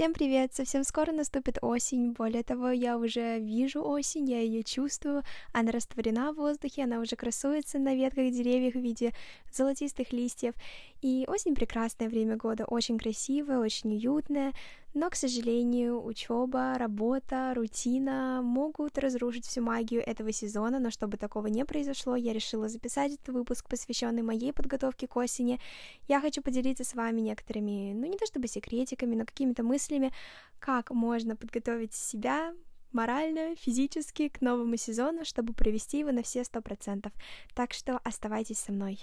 Всем 0.00 0.14
привет! 0.14 0.54
Совсем 0.54 0.82
скоро 0.82 1.12
наступит 1.12 1.58
осень. 1.60 2.12
Более 2.12 2.42
того, 2.42 2.70
я 2.70 2.96
уже 2.96 3.38
вижу 3.38 3.84
осень, 3.84 4.30
я 4.30 4.40
ее 4.40 4.62
чувствую. 4.62 5.24
Она 5.52 5.72
растворена 5.72 6.32
в 6.32 6.36
воздухе, 6.36 6.84
она 6.84 7.00
уже 7.00 7.16
красуется 7.16 7.78
на 7.78 7.94
ветках 7.94 8.32
деревьев 8.32 8.72
в 8.72 8.80
виде 8.80 9.12
золотистых 9.52 10.10
листьев. 10.14 10.54
И 11.02 11.24
осень 11.28 11.54
прекрасное 11.54 12.08
время 12.08 12.36
года, 12.36 12.64
очень 12.66 12.98
красивое, 12.98 13.58
очень 13.58 13.94
уютное. 13.94 14.52
Но, 14.92 15.08
к 15.08 15.14
сожалению, 15.14 16.04
учеба, 16.04 16.74
работа, 16.76 17.52
рутина 17.54 18.42
могут 18.42 18.98
разрушить 18.98 19.46
всю 19.46 19.62
магию 19.62 20.06
этого 20.06 20.32
сезона, 20.32 20.78
но 20.78 20.90
чтобы 20.90 21.16
такого 21.16 21.46
не 21.46 21.64
произошло, 21.64 22.16
я 22.16 22.32
решила 22.32 22.68
записать 22.68 23.12
этот 23.14 23.28
выпуск, 23.28 23.68
посвященный 23.68 24.22
моей 24.22 24.52
подготовке 24.52 25.06
к 25.06 25.16
осени. 25.16 25.60
Я 26.08 26.20
хочу 26.20 26.42
поделиться 26.42 26.84
с 26.84 26.94
вами 26.94 27.20
некоторыми, 27.20 27.92
ну 27.94 28.06
не 28.06 28.18
то 28.18 28.26
чтобы 28.26 28.48
секретиками, 28.48 29.14
но 29.14 29.24
какими-то 29.24 29.62
мыслями, 29.62 30.12
как 30.58 30.90
можно 30.90 31.36
подготовить 31.36 31.94
себя 31.94 32.52
морально, 32.92 33.54
физически 33.56 34.28
к 34.28 34.40
новому 34.40 34.76
сезону, 34.76 35.24
чтобы 35.24 35.54
провести 35.54 36.00
его 36.00 36.10
на 36.10 36.22
все 36.22 36.44
сто 36.44 36.60
процентов. 36.60 37.12
Так 37.54 37.72
что 37.72 37.98
оставайтесь 37.98 38.58
со 38.58 38.72
мной. 38.72 38.98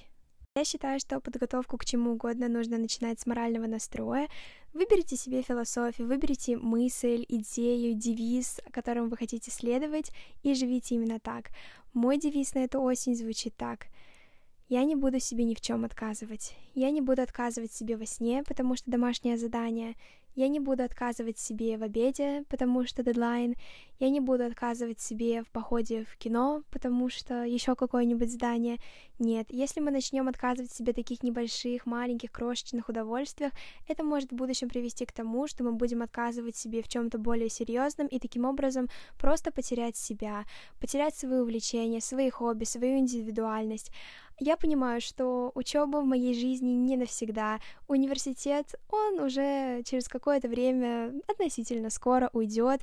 Я 0.56 0.66
считаю, 0.66 1.00
что 1.00 1.20
подготовку 1.20 1.78
к 1.78 1.86
чему 1.86 2.14
угодно 2.14 2.48
нужно 2.48 2.78
начинать 2.78 3.20
с 3.20 3.26
морального 3.28 3.68
настроя. 3.68 4.28
Выберите 4.74 5.16
себе 5.16 5.44
философию, 5.44 6.08
выберите 6.08 6.58
мысль, 6.58 7.26
идею, 7.28 7.94
девиз, 7.94 8.60
которым 8.72 9.10
вы 9.10 9.18
хотите 9.18 9.52
следовать, 9.52 10.12
и 10.44 10.56
живите 10.56 10.96
именно 10.96 11.20
так. 11.20 11.52
Мой 11.94 12.18
девиз 12.18 12.56
на 12.56 12.60
эту 12.60 12.82
осень 12.82 13.16
звучит 13.16 13.56
так. 13.56 13.88
Я 14.70 14.84
не 14.84 14.96
буду 14.96 15.20
себе 15.20 15.46
ни 15.46 15.54
в 15.54 15.62
чем 15.62 15.86
отказывать. 15.86 16.56
Я 16.74 16.92
не 16.92 17.02
буду 17.02 17.22
отказывать 17.22 17.72
себе 17.72 17.96
во 17.96 18.06
сне, 18.06 18.44
потому 18.44 18.76
что 18.76 18.92
домашнее 18.92 19.38
задание. 19.38 19.96
Я 20.38 20.50
не 20.50 20.60
буду 20.60 20.84
отказывать 20.84 21.40
себе 21.40 21.78
в 21.78 21.82
обеде, 21.82 22.44
потому 22.48 22.86
что 22.86 23.02
дедлайн. 23.02 23.56
Я 23.98 24.12
не 24.12 24.20
буду 24.20 24.46
отказывать 24.46 25.00
себе 25.00 25.42
в 25.42 25.50
походе 25.50 26.06
в 26.06 26.16
кино, 26.16 26.62
потому 26.70 27.10
что 27.10 27.44
еще 27.44 27.76
какое-нибудь 27.76 28.32
задание. 28.32 28.78
Нет, 29.18 29.48
если 29.50 29.80
мы 29.80 29.90
начнем 29.90 30.28
отказывать 30.28 30.72
себе 30.72 30.94
таких 30.94 31.24
небольших, 31.24 31.88
маленьких, 31.88 32.32
крошечных 32.32 32.88
удовольствиях, 32.88 33.52
это 33.88 34.04
может 34.04 34.32
в 34.32 34.36
будущем 34.36 34.70
привести 34.70 35.08
к 35.08 35.12
тому, 35.12 35.48
что 35.48 35.64
мы 35.64 35.72
будем 35.72 36.04
отказывать 36.04 36.56
себе 36.56 36.84
в 36.84 36.88
чем-то 36.88 37.18
более 37.18 37.50
серьезном 37.50 38.06
и 38.06 38.20
таким 38.20 38.46
образом 38.46 38.90
просто 39.18 39.52
потерять 39.52 39.98
себя, 39.98 40.44
потерять 40.80 41.16
свои 41.16 41.40
увлечения, 41.40 42.00
свои 42.00 42.30
хобби, 42.30 42.66
свою 42.66 43.00
индивидуальность. 43.00 43.92
Я 44.40 44.56
понимаю, 44.56 45.02
что 45.02 45.52
учеба 45.56 45.98
в 45.98 46.06
моей 46.06 46.36
жизни 46.40 46.70
не 46.70 46.96
навсегда. 46.96 47.60
Университет, 47.88 48.76
он 48.92 49.20
уже 49.20 49.82
через 49.84 50.08
какое-то 50.28 50.50
время 50.50 51.14
относительно 51.30 51.90
скоро 51.90 52.30
уйдет. 52.34 52.82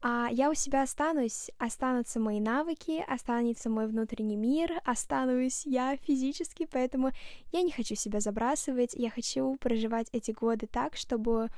А 0.00 0.26
я 0.32 0.50
у 0.50 0.54
себя 0.54 0.82
останусь, 0.82 1.48
останутся 1.58 2.18
мои 2.18 2.40
навыки, 2.40 3.04
останется 3.06 3.70
мой 3.70 3.86
внутренний 3.86 4.34
мир, 4.34 4.80
останусь 4.84 5.64
я 5.64 5.96
физически, 5.96 6.66
поэтому 6.68 7.12
я 7.52 7.62
не 7.62 7.70
хочу 7.70 7.94
себя 7.94 8.18
забрасывать, 8.18 8.94
я 8.94 9.10
хочу 9.10 9.56
проживать 9.60 10.08
эти 10.10 10.32
годы 10.32 10.66
так, 10.66 10.96
чтобы 10.96 11.50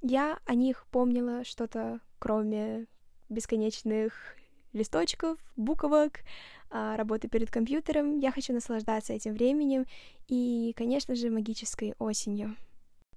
я 0.00 0.40
о 0.46 0.56
них 0.56 0.84
помнила 0.90 1.44
что-то, 1.44 2.00
кроме 2.18 2.86
бесконечных 3.28 4.34
листочков, 4.72 5.38
буквок, 5.54 6.22
а, 6.70 6.96
работы 6.96 7.28
перед 7.28 7.52
компьютером. 7.52 8.18
Я 8.18 8.32
хочу 8.32 8.52
наслаждаться 8.52 9.12
этим 9.12 9.34
временем 9.34 9.86
и, 10.26 10.74
конечно 10.76 11.14
же, 11.14 11.30
магической 11.30 11.94
осенью. 12.00 12.56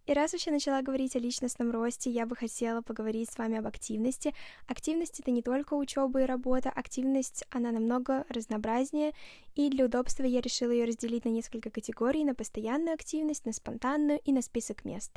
И 0.06 0.14
раз 0.14 0.36
уж 0.36 0.46
я 0.46 0.52
начала 0.54 0.84
говорить 0.84 1.16
о 1.16 1.20
личностном 1.20 1.72
росте, 1.72 2.12
я 2.12 2.28
бы 2.28 2.36
хотела 2.36 2.82
поговорить 2.82 3.32
с 3.32 3.38
вами 3.38 3.58
об 3.58 3.66
активности. 3.66 4.36
Активность— 4.68 5.20
это 5.22 5.32
не 5.32 5.42
только 5.42 5.74
учеба 5.74 6.22
и 6.22 6.26
работа, 6.26 6.70
активность, 6.70 7.44
она 7.50 7.72
намного 7.72 8.24
разнообразнее, 8.30 9.14
и 9.56 9.70
для 9.70 9.86
удобства 9.86 10.24
я 10.24 10.42
решила 10.42 10.70
ее 10.70 10.86
разделить 10.86 11.26
на 11.26 11.30
несколько 11.30 11.72
категорий, 11.72 12.24
на 12.24 12.36
постоянную 12.36 12.94
активность, 12.94 13.46
на 13.46 13.54
спонтанную 13.54 14.20
и 14.24 14.32
на 14.32 14.44
список 14.44 14.86
мест. 14.86 15.12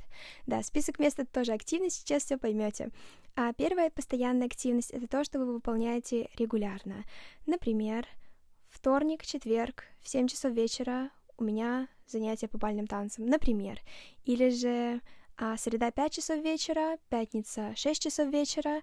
Да, 0.46 0.62
список 0.62 0.98
мест— 0.98 1.18
это 1.20 1.30
тоже 1.30 1.52
активность, 1.52 2.00
сейчас 2.00 2.24
все 2.24 2.38
поймете. 2.38 2.90
А 3.36 3.52
первая 3.52 3.90
постоянная 3.90 4.46
активность— 4.46 4.90
это 4.92 5.06
то, 5.06 5.22
что 5.22 5.38
вы 5.38 5.52
выполняете 5.52 6.30
регулярно. 6.38 7.04
Например, 7.44 8.06
вторник, 8.70 9.26
четверг 9.26 9.84
в 10.00 10.08
7 10.08 10.28
часов 10.28 10.52
вечера 10.52 11.10
у 11.36 11.44
меня 11.44 11.88
занятия 12.10 12.48
по 12.48 12.58
бальным 12.58 12.86
танцам, 12.86 13.26
например. 13.26 13.80
Или 14.24 14.50
же 14.50 15.00
а, 15.36 15.56
среда 15.56 15.91
5 15.91 16.12
часов 16.12 16.38
вечера, 16.38 16.98
пятница 17.08 17.72
6 17.76 18.02
часов 18.02 18.28
вечера, 18.28 18.80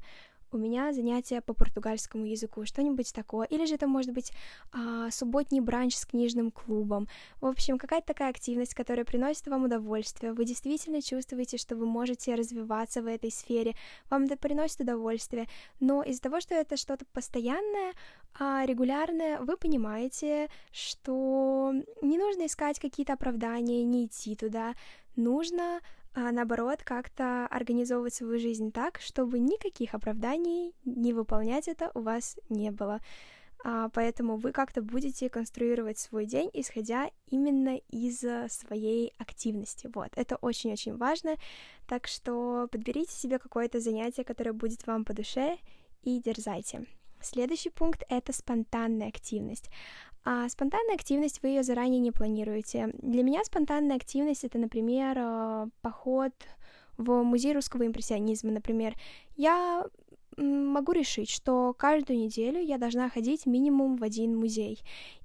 у 0.56 0.58
меня 0.58 0.94
занятия 0.94 1.42
по 1.42 1.54
португальскому 1.54 2.26
языку, 2.26 2.66
что-нибудь 2.66 3.14
такое. 3.14 3.46
Или 3.48 3.66
же 3.66 3.76
это 3.76 3.88
может 3.88 4.14
быть 4.14 4.32
а, 4.72 5.12
субботний 5.12 5.60
бранч 5.60 5.96
с 5.96 6.06
книжным 6.06 6.50
клубом. 6.50 7.08
В 7.42 7.46
общем, 7.46 7.78
какая-то 7.78 8.08
такая 8.08 8.30
активность, 8.30 8.74
которая 8.74 9.06
приносит 9.06 9.48
вам 9.48 9.66
удовольствие. 9.66 10.34
Вы 10.34 10.46
действительно 10.46 11.02
чувствуете, 11.02 11.58
что 11.58 11.76
вы 11.76 11.86
можете 11.86 12.36
развиваться 12.36 13.02
в 13.02 13.08
этой 13.08 13.32
сфере. 13.32 13.76
Вам 14.10 14.24
это 14.24 14.38
приносит 14.38 14.80
удовольствие. 14.80 15.48
Но 15.80 16.02
из-за 16.04 16.22
того, 16.22 16.40
что 16.40 16.56
это 16.56 16.78
что-то 16.78 17.06
постоянное, 17.14 17.94
а 18.40 18.66
регулярное, 18.66 19.40
вы 19.40 19.58
понимаете, 19.58 20.50
что 20.72 21.74
не 22.02 22.18
нужно 22.18 22.46
искать 22.46 22.80
какие-то 22.80 23.14
оправдания, 23.14 23.84
не 23.84 24.06
идти 24.06 24.36
туда. 24.36 24.74
Нужно 25.16 25.82
а 26.16 26.32
наоборот 26.32 26.82
как-то 26.82 27.46
организовывать 27.48 28.14
свою 28.14 28.40
жизнь 28.40 28.72
так, 28.72 29.02
чтобы 29.02 29.38
никаких 29.38 29.94
оправданий 29.94 30.74
не 30.86 31.12
выполнять 31.12 31.68
это 31.68 31.92
у 31.94 32.00
вас 32.00 32.38
не 32.48 32.72
было. 32.72 33.02
А, 33.66 33.90
поэтому 33.90 34.38
вы 34.38 34.54
как-то 34.54 34.82
будете 34.82 35.30
конструировать 35.30 36.00
свой 36.00 36.26
день, 36.26 36.50
исходя 36.54 37.12
именно 37.28 37.78
из 37.90 38.24
своей 38.48 39.14
активности. 39.18 39.92
Вот, 39.94 40.10
это 40.16 40.38
очень-очень 40.38 40.96
важно. 40.96 41.36
Так 41.86 42.08
что 42.08 42.70
подберите 42.72 43.12
себе 43.12 43.38
какое-то 43.38 43.82
занятие, 43.82 44.24
которое 44.24 44.54
будет 44.54 44.88
вам 44.88 45.04
по 45.04 45.14
душе, 45.14 45.58
и 46.04 46.22
дерзайте. 46.22 46.86
Следующий 47.20 47.72
пункт— 47.72 48.04
это 48.10 48.32
спонтанная 48.32 49.10
активность. 49.10 49.70
А 50.26 50.50
спонтанная 50.50 50.96
активность 50.96 51.44
вы 51.44 51.50
ее 51.50 51.64
заранее 51.64 52.00
не 52.00 52.12
планируете. 52.12 52.90
Для 52.94 53.22
меня 53.22 53.44
спонтанная 53.44 53.96
активность 53.96 54.44
это, 54.44 54.58
например, 54.58 55.16
э, 55.20 55.68
поход 55.82 56.34
в 56.98 57.22
музей 57.22 57.54
русского 57.54 57.86
импрессионизма, 57.86 58.52
например. 58.52 58.96
Я 59.36 59.86
могу 60.38 60.92
решить, 60.92 61.30
что 61.30 61.74
каждую 61.78 62.20
неделю 62.20 62.62
я 62.62 62.78
должна 62.78 63.10
ходить 63.10 63.46
минимум 63.46 63.98
в 63.98 64.04
один 64.04 64.36
музей. 64.38 64.82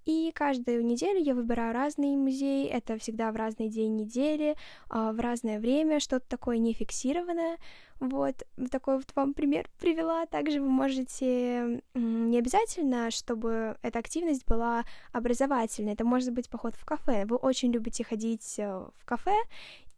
И 0.07 0.33
каждую 0.35 0.85
неделю 0.85 1.21
я 1.21 1.35
выбираю 1.35 1.75
разные 1.75 2.17
музеи, 2.17 2.67
это 2.67 2.99
всегда 2.99 3.31
в 3.31 3.37
разный 3.37 3.69
день 3.69 3.97
недели, 3.97 4.57
а, 4.89 5.13
в 5.13 5.21
разное 5.21 5.61
время, 5.61 6.01
что-то 6.01 6.27
такое 6.29 6.59
нефиксированное. 6.59 7.59
Вот, 8.01 8.35
такой 8.71 8.97
вот 8.97 9.13
вам 9.15 9.35
пример 9.35 9.69
привела. 9.79 10.25
Также 10.25 10.61
вы 10.63 10.69
можете 10.69 11.83
не 11.95 12.39
обязательно, 12.39 13.11
чтобы 13.11 13.77
эта 13.83 13.99
активность 13.99 14.47
была 14.47 14.85
образовательной. 15.13 15.93
Это 15.93 16.05
может 16.05 16.33
быть 16.33 16.49
поход 16.49 16.75
в 16.75 16.85
кафе. 16.87 17.27
Вы 17.27 17.37
очень 17.37 17.71
любите 17.71 18.03
ходить 18.03 18.59
э, 18.59 18.87
в 18.97 19.05
кафе, 19.05 19.37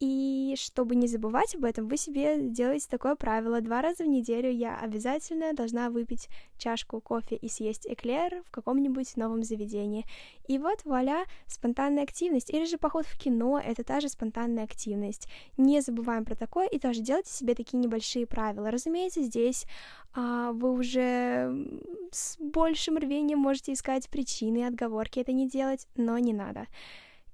и 0.02 0.56
чтобы 0.56 0.96
не 0.96 1.06
забывать 1.06 1.54
об 1.54 1.64
этом, 1.64 1.86
вы 1.86 1.96
себе 1.96 2.40
делаете 2.40 2.88
такое 2.90 3.14
правило. 3.14 3.60
Два 3.60 3.82
раза 3.82 4.02
в 4.02 4.08
неделю 4.08 4.50
я 4.50 4.76
обязательно 4.76 5.52
должна 5.52 5.90
выпить 5.90 6.28
чашку 6.58 7.00
кофе 7.00 7.36
и 7.36 7.48
съесть 7.48 7.86
эклер 7.86 8.42
в 8.44 8.50
каком-нибудь 8.50 9.16
новом 9.16 9.44
заведении. 9.44 10.04
И 10.48 10.58
вот, 10.58 10.84
вуаля, 10.84 11.24
спонтанная 11.46 12.02
активность. 12.02 12.50
Или 12.50 12.64
же 12.64 12.78
поход 12.78 13.06
в 13.06 13.16
кино— 13.16 13.62
это 13.64 13.84
та 13.84 14.00
же 14.00 14.08
спонтанная 14.08 14.64
активность. 14.64 15.28
Не 15.56 15.80
забываем 15.80 16.24
про 16.24 16.34
такое 16.34 16.66
и 16.66 16.80
тоже 16.80 17.00
делайте 17.00 17.30
себе 17.30 17.54
такие 17.54 17.78
небольшие 17.78 18.26
правила. 18.26 18.72
Разумеется, 18.72 19.22
здесь 19.22 19.66
а, 20.14 20.50
вы 20.50 20.72
уже 20.72 21.78
с 22.10 22.38
большим 22.40 22.96
рвением 22.96 23.38
можете 23.38 23.72
искать 23.72 24.10
причины, 24.10 24.66
отговорки 24.66 25.20
это 25.20 25.30
не 25.30 25.48
делать, 25.48 25.86
но 25.94 26.18
не 26.18 26.32
надо. 26.32 26.66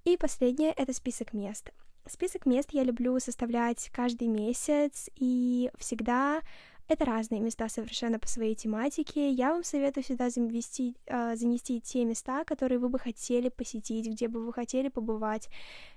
И 0.04 0.18
последнее— 0.18 0.72
это 0.76 0.92
список 0.92 1.32
мест. 1.32 1.72
Список 2.08 2.46
мест 2.46 2.70
я 2.72 2.84
люблю 2.84 3.18
составлять 3.20 3.90
каждый 3.92 4.28
месяц, 4.28 5.10
и 5.16 5.70
всегда 5.78 6.40
это 6.88 7.04
разные 7.04 7.40
места 7.40 7.68
совершенно 7.68 8.18
по 8.18 8.26
своей 8.26 8.54
тематике. 8.54 9.30
Я 9.30 9.52
вам 9.52 9.62
советую 9.62 10.04
всегда 10.04 10.30
завести, 10.30 10.96
э, 11.06 11.36
занести 11.36 11.82
те 11.82 12.06
места, 12.06 12.44
которые 12.44 12.78
вы 12.78 12.88
бы 12.88 12.98
хотели 12.98 13.50
посетить, 13.50 14.06
где 14.06 14.26
бы 14.26 14.46
вы 14.46 14.54
хотели 14.54 14.88
побывать. 14.88 15.50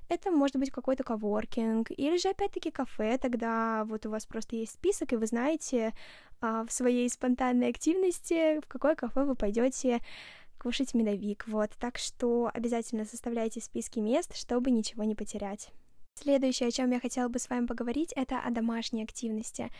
Это 0.09 0.31
может 0.31 0.57
быть 0.57 0.69
какой-то 0.69 1.03
коворкинг, 1.05 1.91
или 1.91 2.17
же 2.17 2.29
опять-таки 2.29 2.71
кафе, 2.71 3.17
тогда 3.17 3.85
вот 3.85 4.05
у 4.05 4.09
вас 4.09 4.25
просто 4.25 4.57
есть 4.57 4.73
список, 4.73 5.13
и 5.13 5.15
вы 5.15 5.27
знаете 5.27 5.93
э, 6.41 6.65
в 6.67 6.71
своей 6.73 7.09
спонтанной 7.09 7.69
активности, 7.69 8.59
в 8.59 8.67
какое 8.67 8.95
кафе 8.95 9.23
вы 9.23 9.35
пойдете 9.35 10.01
кушать 10.59 10.93
медовик. 10.93 11.45
Вот, 11.47 11.71
так 11.79 11.97
что 11.97 12.51
обязательно 12.53 13.05
составляйте 13.05 13.61
списки 13.61 13.99
мест, 13.99 14.35
чтобы 14.35 14.71
ничего 14.71 15.05
не 15.05 15.15
потерять. 15.15 15.71
Следующее, 16.15 16.69
о 16.69 16.71
чем 16.71 16.91
я 16.91 16.99
хотела 16.99 17.29
бы 17.29 17.39
с 17.39 17.49
вами 17.49 17.65
поговорить, 17.65 18.13
это 18.15 18.39
о 18.39 18.51
домашней 18.51 19.03
активности. 19.03 19.71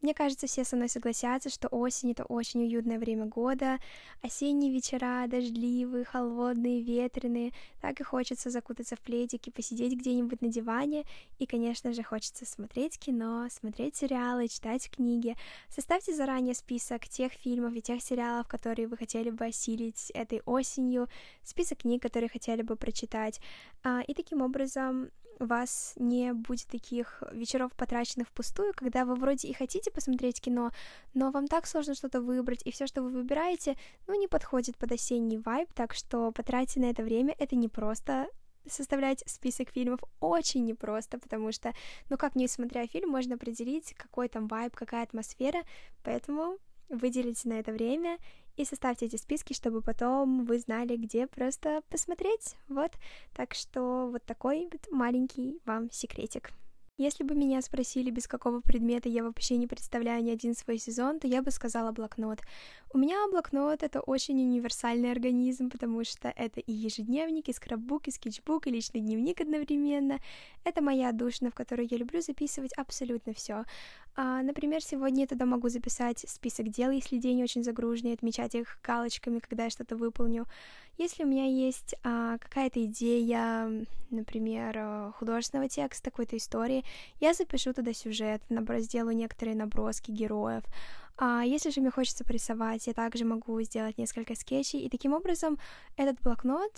Мне 0.00 0.14
кажется, 0.14 0.46
все 0.46 0.62
со 0.62 0.76
мной 0.76 0.88
согласятся, 0.88 1.50
что 1.50 1.66
осень— 1.68 2.10
это 2.12 2.24
очень 2.24 2.62
уютное 2.62 3.00
время 3.00 3.26
года. 3.26 3.80
Осенние 4.22 4.72
вечера, 4.72 5.26
дождливые, 5.26 6.04
холодные, 6.04 6.82
ветреные. 6.82 7.52
Так 7.80 8.00
и 8.00 8.04
хочется 8.04 8.48
закутаться 8.50 8.94
в 8.94 9.00
пледик 9.00 9.48
и 9.48 9.50
посидеть 9.50 9.98
где-нибудь 9.98 10.40
на 10.40 10.48
диване. 10.48 11.04
И, 11.40 11.46
конечно 11.46 11.92
же, 11.92 12.04
хочется 12.04 12.46
смотреть 12.46 12.96
кино, 12.96 13.48
смотреть 13.50 13.96
сериалы, 13.96 14.46
читать 14.46 14.88
книги. 14.88 15.34
Составьте 15.68 16.14
заранее 16.14 16.54
список 16.54 17.08
тех 17.08 17.32
фильмов 17.32 17.74
и 17.74 17.82
тех 17.82 18.00
сериалов, 18.00 18.46
которые 18.46 18.86
вы 18.86 18.96
хотели 18.96 19.30
бы 19.30 19.46
осилить 19.46 20.10
этой 20.14 20.42
осенью, 20.46 21.08
список 21.42 21.78
книг, 21.78 22.02
которые 22.02 22.28
хотели 22.28 22.62
бы 22.62 22.76
прочитать. 22.76 23.40
А, 23.82 24.02
и 24.02 24.14
таким 24.14 24.42
образом 24.42 25.10
у 25.40 25.46
вас 25.46 25.94
не 25.96 26.32
будет 26.32 26.66
таких 26.66 27.22
вечеров, 27.32 27.72
потраченных 27.74 28.28
впустую, 28.28 28.72
когда 28.74 29.04
вы 29.04 29.14
вроде 29.14 29.48
и 29.48 29.52
хотите 29.52 29.90
посмотреть 29.90 30.40
кино, 30.40 30.70
но 31.14 31.30
вам 31.30 31.46
так 31.46 31.66
сложно 31.66 31.94
что-то 31.94 32.20
выбрать, 32.20 32.62
и 32.64 32.70
все, 32.70 32.86
что 32.86 33.02
вы 33.02 33.10
выбираете, 33.10 33.76
ну, 34.06 34.18
не 34.18 34.28
подходит 34.28 34.76
под 34.76 34.92
осенний 34.92 35.38
вайб, 35.38 35.72
так 35.74 35.94
что 35.94 36.32
потратьте 36.32 36.80
на 36.80 36.86
это 36.86 37.02
время, 37.02 37.34
это 37.38 37.56
не 37.56 37.68
просто 37.68 38.28
составлять 38.66 39.22
список 39.26 39.70
фильмов 39.70 40.00
очень 40.20 40.64
непросто, 40.64 41.18
потому 41.18 41.52
что, 41.52 41.72
ну 42.10 42.16
как 42.16 42.34
не 42.34 42.48
смотря 42.48 42.86
фильм, 42.86 43.10
можно 43.10 43.36
определить, 43.36 43.94
какой 43.94 44.28
там 44.28 44.46
вайб, 44.46 44.74
какая 44.74 45.04
атмосфера, 45.04 45.62
поэтому 46.02 46.58
выделите 46.88 47.48
на 47.48 47.54
это 47.54 47.72
время 47.72 48.18
и 48.56 48.64
составьте 48.64 49.06
эти 49.06 49.16
списки, 49.16 49.52
чтобы 49.52 49.82
потом 49.82 50.44
вы 50.44 50.58
знали, 50.58 50.96
где 50.96 51.26
просто 51.26 51.82
посмотреть. 51.88 52.56
Вот, 52.68 52.92
так 53.34 53.54
что 53.54 54.08
вот 54.10 54.24
такой 54.24 54.68
вот 54.70 54.88
маленький 54.90 55.60
вам 55.64 55.90
секретик. 55.90 56.52
Если 57.00 57.22
бы 57.22 57.36
меня 57.36 57.62
спросили, 57.62 58.10
без 58.10 58.26
какого 58.26 58.60
предмета 58.60 59.08
я 59.08 59.22
вообще 59.22 59.56
не 59.56 59.68
представляю 59.68 60.20
ни 60.24 60.30
один 60.30 60.56
свой 60.56 60.78
сезон, 60.78 61.20
то 61.20 61.28
я 61.28 61.42
бы 61.42 61.52
сказала 61.52 61.92
блокнот. 61.92 62.40
У 62.92 62.98
меня 62.98 63.24
блокнот— 63.30 63.82
это 63.84 64.00
очень 64.00 64.40
универсальный 64.40 65.12
организм, 65.12 65.70
потому 65.70 66.02
что 66.02 66.28
это 66.28 66.58
и 66.58 66.72
ежедневник, 66.72 67.48
и 67.48 67.52
скраббук, 67.52 68.08
и 68.08 68.10
скетчбук, 68.10 68.66
и 68.66 68.70
личный 68.70 69.00
дневник 69.00 69.40
одновременно. 69.40 70.18
Это 70.64 70.82
моя 70.82 71.12
душина, 71.12 71.52
в 71.52 71.54
которой 71.54 71.86
я 71.88 71.98
люблю 71.98 72.20
записывать 72.20 72.72
абсолютно 72.72 73.32
все. 73.32 73.64
А, 74.20 74.42
например, 74.42 74.82
сегодня 74.82 75.20
я 75.20 75.26
туда 75.28 75.46
могу 75.46 75.68
записать 75.68 76.24
список 76.26 76.70
дел, 76.70 76.90
если 76.90 77.18
день 77.18 77.40
очень 77.40 77.62
загруженный, 77.62 78.14
отмечать 78.14 78.56
их 78.56 78.80
галочками, 78.82 79.38
когда 79.38 79.64
я 79.64 79.70
что-то 79.70 79.94
выполню. 79.94 80.44
Если 80.96 81.22
у 81.22 81.26
меня 81.28 81.44
есть 81.44 81.94
а, 82.02 82.36
какая-то 82.38 82.84
идея, 82.86 83.86
например, 84.10 84.74
а, 84.76 85.12
художественного 85.12 85.68
текста, 85.68 86.10
какой-то 86.10 86.36
истории, 86.36 86.84
я 87.20 87.32
запишу 87.32 87.72
туда 87.72 87.92
сюжет, 87.92 88.42
сделаю 88.78 89.14
некоторые 89.14 89.56
наброски 89.56 90.10
героев. 90.10 90.64
А 91.16 91.42
если 91.44 91.70
же 91.70 91.80
мне 91.80 91.92
хочется 91.92 92.24
порисовать, 92.24 92.88
я 92.88 92.94
также 92.94 93.24
могу 93.24 93.62
сделать 93.62 93.98
несколько 93.98 94.34
скетчей, 94.34 94.80
и 94.80 94.90
таким 94.90 95.12
образом 95.12 95.60
этот 95.96 96.20
блокнот 96.22 96.72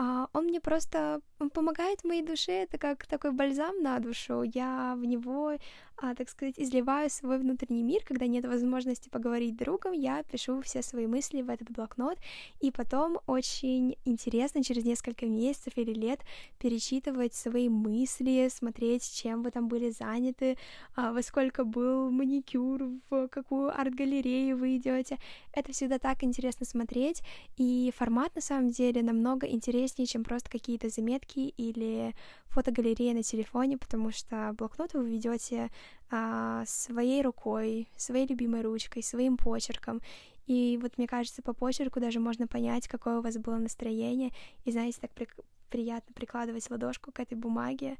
а 0.00 0.28
он 0.32 0.44
мне 0.44 0.60
просто 0.60 1.20
он 1.40 1.50
помогает 1.50 2.04
моей 2.04 2.22
душе, 2.22 2.52
это 2.52 2.78
как 2.78 3.04
такой 3.06 3.32
бальзам 3.32 3.82
на 3.82 3.98
душу. 3.98 4.42
Я 4.42 4.94
в 4.96 5.04
него 5.04 5.54
а, 6.00 6.14
так 6.14 6.28
сказать, 6.28 6.54
изливаю 6.58 7.10
свой 7.10 7.38
внутренний 7.38 7.82
мир, 7.82 8.02
когда 8.04 8.26
нет 8.26 8.44
возможности 8.44 9.08
поговорить 9.08 9.56
другом, 9.56 9.92
я 9.92 10.22
пишу 10.22 10.60
все 10.62 10.80
свои 10.82 11.06
мысли 11.06 11.42
в 11.42 11.50
этот 11.50 11.70
блокнот, 11.70 12.18
и 12.60 12.70
потом 12.70 13.18
очень 13.26 13.96
интересно 14.04 14.62
через 14.62 14.84
несколько 14.84 15.26
месяцев 15.26 15.72
или 15.76 15.92
лет 15.92 16.20
перечитывать 16.58 17.34
свои 17.34 17.68
мысли, 17.68 18.48
смотреть, 18.48 19.12
чем 19.12 19.42
вы 19.42 19.50
там 19.50 19.66
были 19.68 19.90
заняты, 19.90 20.56
а, 20.94 21.12
во 21.12 21.22
сколько 21.22 21.64
был 21.64 22.10
маникюр, 22.10 22.90
в 23.10 23.28
какую 23.28 23.68
арт-галерею 23.76 24.56
вы 24.56 24.76
идете. 24.76 25.18
Это 25.52 25.72
всегда 25.72 25.98
так 25.98 26.22
интересно 26.22 26.64
смотреть, 26.64 27.22
и 27.56 27.92
формат 27.96 28.34
на 28.36 28.40
самом 28.40 28.70
деле 28.70 29.02
намного 29.02 29.48
интереснее, 29.48 30.06
чем 30.06 30.22
просто 30.22 30.48
какие-то 30.48 30.90
заметки 30.90 31.52
или 31.56 32.14
фотогалерея 32.46 33.14
на 33.14 33.22
телефоне, 33.22 33.78
потому 33.78 34.10
что 34.10 34.54
блокнот 34.56 34.94
вы 34.94 35.10
ведете 35.10 35.70
а, 36.10 36.64
своей 36.66 37.22
рукой, 37.22 37.88
своей 37.96 38.26
любимой 38.26 38.62
ручкой, 38.62 39.02
своим 39.02 39.36
почерком. 39.36 40.00
И 40.46 40.78
вот 40.80 40.96
мне 40.96 41.06
кажется, 41.06 41.42
по 41.42 41.52
почерку 41.52 42.00
даже 42.00 42.20
можно 42.20 42.46
понять, 42.46 42.88
какое 42.88 43.18
у 43.18 43.22
вас 43.22 43.36
было 43.36 43.56
настроение. 43.56 44.32
И 44.64 44.72
знаете, 44.72 44.98
так 45.00 45.10
при- 45.10 45.28
приятно 45.68 46.14
прикладывать 46.14 46.70
ладошку 46.70 47.12
к 47.12 47.20
этой 47.20 47.34
бумаге. 47.34 47.98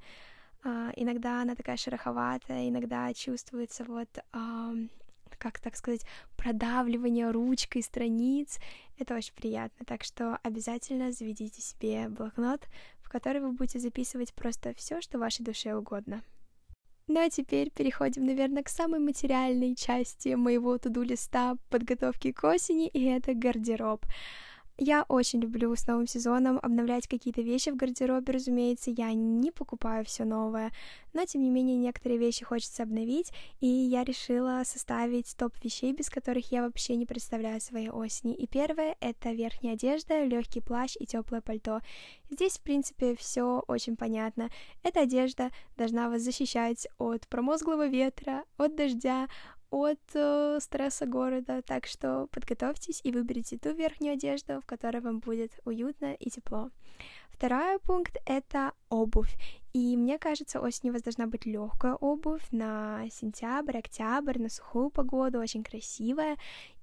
А, 0.64 0.90
иногда 0.96 1.42
она 1.42 1.54
такая 1.54 1.76
шероховатая, 1.76 2.68
иногда 2.68 3.12
чувствуется 3.12 3.84
вот 3.84 4.08
а, 4.32 4.72
как 5.38 5.60
так 5.60 5.76
сказать, 5.76 6.04
продавливание 6.36 7.30
ручкой 7.30 7.82
страниц. 7.82 8.58
Это 8.98 9.14
очень 9.14 9.34
приятно. 9.34 9.84
Так 9.86 10.04
что 10.04 10.38
обязательно 10.42 11.12
заведите 11.12 11.62
себе 11.62 12.08
блокнот, 12.08 12.66
в 13.00 13.08
который 13.08 13.40
вы 13.40 13.52
будете 13.52 13.78
записывать 13.78 14.34
просто 14.34 14.74
все, 14.74 15.00
что 15.00 15.18
вашей 15.18 15.44
душе 15.44 15.74
угодно. 15.74 16.22
Ну 17.08 17.24
а 17.24 17.30
теперь 17.30 17.70
переходим, 17.70 18.26
наверное, 18.26 18.62
к 18.62 18.68
самой 18.68 19.00
материальной 19.00 19.74
части 19.74 20.34
моего 20.34 20.76
туду-листа 20.76 21.56
подготовки 21.70 22.32
к 22.32 22.44
осени, 22.44 22.86
и 22.86 23.04
это 23.04 23.32
гардероб. 23.32 24.04
Я 24.80 25.04
очень 25.08 25.40
люблю 25.40 25.74
с 25.74 25.88
новым 25.88 26.06
сезоном 26.06 26.60
обновлять 26.62 27.08
какие-то 27.08 27.42
вещи 27.42 27.70
в 27.70 27.76
гардеробе, 27.76 28.32
разумеется, 28.32 28.92
я 28.92 29.12
не 29.12 29.50
покупаю 29.50 30.04
все 30.04 30.24
новое, 30.24 30.70
но 31.12 31.24
тем 31.24 31.42
не 31.42 31.50
менее 31.50 31.76
некоторые 31.76 32.20
вещи 32.20 32.44
хочется 32.44 32.84
обновить, 32.84 33.32
и 33.58 33.66
я 33.66 34.04
решила 34.04 34.62
составить 34.64 35.36
топ 35.36 35.52
вещей, 35.64 35.92
без 35.92 36.08
которых 36.08 36.52
я 36.52 36.62
вообще 36.62 36.94
не 36.94 37.06
представляю 37.06 37.60
своей 37.60 37.90
осени. 37.90 38.36
И 38.36 38.46
первое— 38.46 38.96
это 39.00 39.32
верхняя 39.32 39.74
одежда, 39.74 40.22
легкий 40.22 40.60
плащ 40.60 40.94
и 41.00 41.06
теплое 41.06 41.40
пальто. 41.40 41.80
Здесь, 42.30 42.58
в 42.58 42.62
принципе, 42.62 43.16
все 43.16 43.64
очень 43.66 43.96
понятно. 43.96 44.48
Эта 44.84 45.00
одежда 45.00 45.50
должна 45.76 46.08
вас 46.08 46.22
защищать 46.22 46.86
от 46.98 47.26
промозглого 47.26 47.88
ветра, 47.88 48.44
от 48.56 48.76
дождя, 48.76 49.26
от 49.70 50.00
э, 50.14 50.58
стресса 50.60 51.06
города, 51.06 51.62
так 51.62 51.86
что 51.86 52.28
подготовьтесь 52.30 53.00
и 53.04 53.12
выберите 53.12 53.58
ту 53.58 53.72
верхнюю 53.72 54.14
одежду, 54.14 54.60
в 54.60 54.66
которой 54.66 55.00
вам 55.00 55.20
будет 55.20 55.52
уютно 55.64 56.14
и 56.14 56.30
тепло. 56.30 56.70
Второй 57.30 57.78
пункт— 57.78 58.16
это 58.26 58.72
обувь. 58.88 59.36
И 59.72 59.96
мне 59.96 60.18
кажется, 60.18 60.60
осенью 60.60 60.92
у 60.92 60.94
вас 60.94 61.02
должна 61.02 61.28
быть 61.28 61.46
легкая 61.46 61.94
обувь 61.94 62.42
на 62.50 63.04
сентябрь, 63.12 63.78
октябрь, 63.78 64.40
на 64.40 64.48
сухую 64.48 64.90
погоду, 64.90 65.38
очень 65.38 65.62
красивая. 65.62 66.36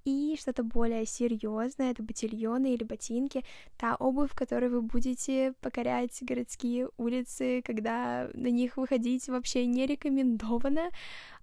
И 0.05 0.37
что-то 0.39 0.63
более 0.63 1.05
серьезное, 1.05 1.91
это 1.91 2.03
ботильоны 2.03 2.73
или 2.73 2.83
ботинки, 2.83 3.43
та 3.75 3.95
обувь, 3.95 4.31
в 4.31 4.35
которой 4.35 4.69
вы 4.69 4.81
будете 4.81 5.53
покорять 5.61 6.17
городские 6.21 6.89
улицы, 6.97 7.61
когда 7.65 8.29
на 8.33 8.47
них 8.47 8.77
выходить 8.77 9.27
вообще 9.27 9.65
не 9.65 9.85
рекомендовано. 9.85 10.89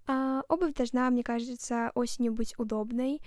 А, 0.06 0.42
обувь 0.49 0.75
должна, 0.75 1.11
мне 1.11 1.23
кажется, 1.23 1.92
осенью 1.94 2.32
быть 2.32 2.59
удобной. 2.59 3.21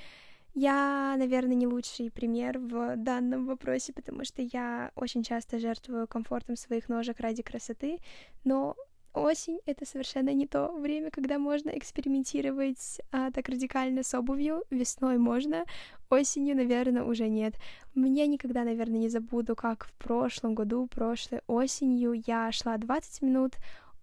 Я, 0.54 1.16
наверное, 1.18 1.56
не 1.56 1.68
лучший 1.68 2.10
пример 2.10 2.60
в 2.60 2.96
данном 2.96 3.46
вопросе, 3.46 3.92
потому 3.92 4.24
что 4.24 4.42
я 4.42 4.92
очень 4.96 5.22
часто 5.24 5.60
жертвую 5.60 6.08
комфортом 6.08 6.56
своих 6.56 6.88
ножек 6.88 7.20
ради 7.20 7.44
красоты, 7.44 8.00
но 8.46 8.76
осень— 9.14 9.60
это 9.66 9.86
совершенно 9.86 10.34
не 10.34 10.48
то 10.48 10.72
время, 10.72 11.12
когда 11.12 11.40
можно 11.40 11.70
экспериментировать 11.70 13.02
а, 13.12 13.32
так 13.32 13.50
радикально 13.50 14.04
с 14.04 14.14
обувью. 14.14 14.64
Весной 14.70 15.18
можно, 15.18 15.66
осенью, 16.10 16.56
наверное, 16.56 17.04
уже 17.04 17.28
нет. 17.28 17.56
Мне 17.94 18.28
никогда, 18.28 18.64
наверное, 18.64 19.00
не 19.00 19.10
забуду, 19.10 19.56
как 19.56 19.86
в 19.86 19.94
прошлом 19.94 20.56
году, 20.56 20.88
прошлой 20.88 21.42
осенью 21.48 22.14
я 22.28 22.52
шла 22.52 22.78
20 22.78 23.22
минут 23.22 23.54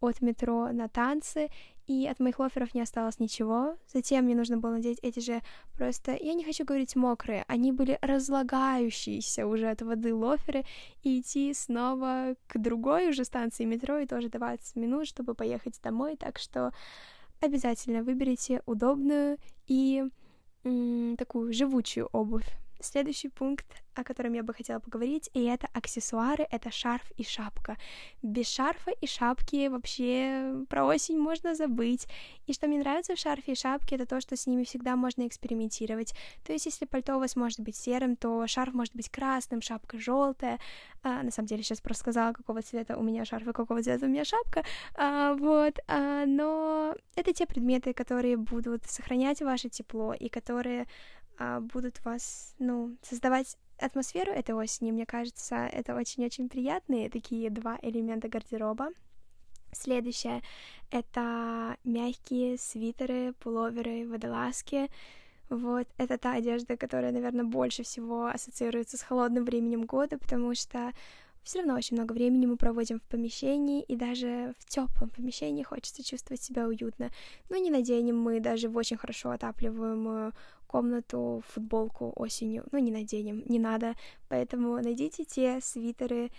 от 0.00 0.20
метро 0.20 0.72
на 0.72 0.88
танцы, 0.88 1.48
и 1.86 2.06
от 2.06 2.20
моих 2.20 2.38
лоферов 2.38 2.74
не 2.74 2.80
осталось 2.80 3.18
ничего. 3.18 3.76
Затем 3.92 4.24
мне 4.24 4.34
нужно 4.34 4.56
было 4.58 4.72
надеть 4.72 4.98
эти 5.02 5.20
же 5.20 5.42
просто, 5.76 6.12
я 6.12 6.34
не 6.34 6.44
хочу 6.44 6.64
говорить 6.64 6.96
мокрые, 6.96 7.44
они 7.48 7.72
были 7.72 7.98
разлагающиеся 8.02 9.46
уже 9.46 9.68
от 9.70 9.82
воды 9.82 10.14
лоферы, 10.14 10.64
и 11.02 11.20
идти 11.20 11.52
снова 11.54 12.34
к 12.46 12.58
другой 12.58 13.10
уже 13.10 13.24
станции 13.24 13.64
метро, 13.64 13.98
и 13.98 14.06
тоже 14.06 14.28
20 14.28 14.76
минут, 14.76 15.06
чтобы 15.06 15.34
поехать 15.34 15.80
домой, 15.82 16.16
так 16.16 16.38
что 16.38 16.72
обязательно 17.40 18.02
выберите 18.02 18.62
удобную 18.66 19.38
и 19.66 20.04
м- 20.64 21.16
такую 21.16 21.52
живучую 21.52 22.08
обувь. 22.12 22.61
Следующий 22.84 23.28
пункт, 23.28 23.66
о 23.94 24.04
котором 24.04 24.32
я 24.32 24.42
бы 24.42 24.54
хотела 24.54 24.78
поговорить, 24.78 25.30
и 25.34 25.44
это 25.44 25.68
аксессуары, 25.72 26.46
это 26.50 26.70
шарф 26.70 27.10
и 27.16 27.24
шапка. 27.24 27.76
Без 28.22 28.48
шарфа 28.48 28.90
и 28.90 29.06
шапки 29.06 29.68
вообще 29.68 30.64
про 30.68 30.84
осень 30.84 31.18
можно 31.18 31.54
забыть. 31.54 32.06
И 32.46 32.52
что 32.52 32.66
мне 32.66 32.78
нравится 32.78 33.14
в 33.14 33.18
шарфе 33.18 33.52
и 33.52 33.54
шапке, 33.54 33.96
это 33.96 34.06
то, 34.06 34.20
что 34.20 34.36
с 34.36 34.46
ними 34.46 34.64
всегда 34.64 34.96
можно 34.96 35.26
экспериментировать. 35.26 36.14
То 36.44 36.52
есть, 36.52 36.66
если 36.66 36.86
пальто 36.86 37.16
у 37.16 37.20
вас 37.20 37.36
может 37.36 37.60
быть 37.60 37.76
серым, 37.76 38.16
то 38.16 38.46
шарф 38.46 38.74
может 38.74 38.94
быть 38.94 39.10
красным, 39.10 39.60
шапка 39.60 39.98
желтая. 39.98 40.58
А, 41.02 41.22
на 41.22 41.30
самом 41.30 41.46
деле, 41.48 41.62
сейчас 41.62 41.80
просто 41.80 42.02
сказала, 42.02 42.32
какого 42.32 42.62
цвета 42.62 42.96
у 42.96 43.02
меня 43.02 43.24
шарф 43.24 43.46
и 43.46 43.52
какого 43.52 43.82
цвета 43.82 44.06
у 44.06 44.08
меня 44.08 44.24
шапка. 44.24 44.64
А, 44.94 45.34
вот, 45.34 45.78
а, 45.88 46.24
но 46.26 46.94
это 47.16 47.32
те 47.32 47.46
предметы, 47.46 47.92
которые 47.92 48.36
будут 48.36 48.84
сохранять 48.86 49.42
ваше 49.42 49.68
тепло 49.68 50.14
и 50.14 50.28
которые 50.28 50.86
будут 51.60 52.04
вас, 52.04 52.54
ну, 52.58 52.96
создавать 53.02 53.56
атмосферу 53.78 54.32
этой 54.32 54.54
осени. 54.54 54.92
Мне 54.92 55.06
кажется, 55.06 55.56
это 55.56 55.94
очень-очень 55.94 56.48
приятные 56.48 57.10
такие 57.10 57.50
два 57.50 57.78
элемента 57.82 58.28
гардероба. 58.28 58.90
Следующее— 59.72 60.42
это 60.90 61.76
мягкие 61.84 62.58
свитеры, 62.58 63.32
пуловеры, 63.40 64.06
водолазки. 64.06 64.90
Вот, 65.48 65.86
это 65.98 66.18
та 66.18 66.34
одежда, 66.34 66.76
которая, 66.76 67.12
наверное, 67.12 67.44
больше 67.44 67.82
всего 67.82 68.26
ассоциируется 68.26 68.96
с 68.96 69.02
холодным 69.02 69.44
временем 69.44 69.84
года, 69.84 70.18
потому 70.18 70.54
что 70.54 70.92
все 71.42 71.58
равно 71.58 71.74
очень 71.74 71.96
много 71.96 72.12
времени 72.12 72.46
мы 72.46 72.56
проводим 72.56 73.00
в 73.00 73.02
помещении, 73.02 73.82
и 73.82 73.96
даже 73.96 74.54
в 74.58 74.68
теплом 74.68 75.10
помещении 75.10 75.62
хочется 75.62 76.04
чувствовать 76.04 76.42
себя 76.42 76.66
уютно. 76.66 77.10
Но 77.48 77.56
не 77.56 77.70
наденем 77.70 78.18
мы 78.18 78.40
даже 78.40 78.68
в 78.68 78.76
очень 78.76 78.96
хорошо 78.96 79.30
отапливаемую 79.30 80.32
комнату 80.66 81.42
футболку 81.48 82.12
осенью. 82.16 82.64
Ну, 82.72 82.78
не 82.78 82.90
наденем, 82.90 83.42
не 83.46 83.58
надо. 83.58 83.94
Поэтому 84.28 84.80
найдите 84.80 85.24
те 85.24 85.60
свитеры 85.60 86.30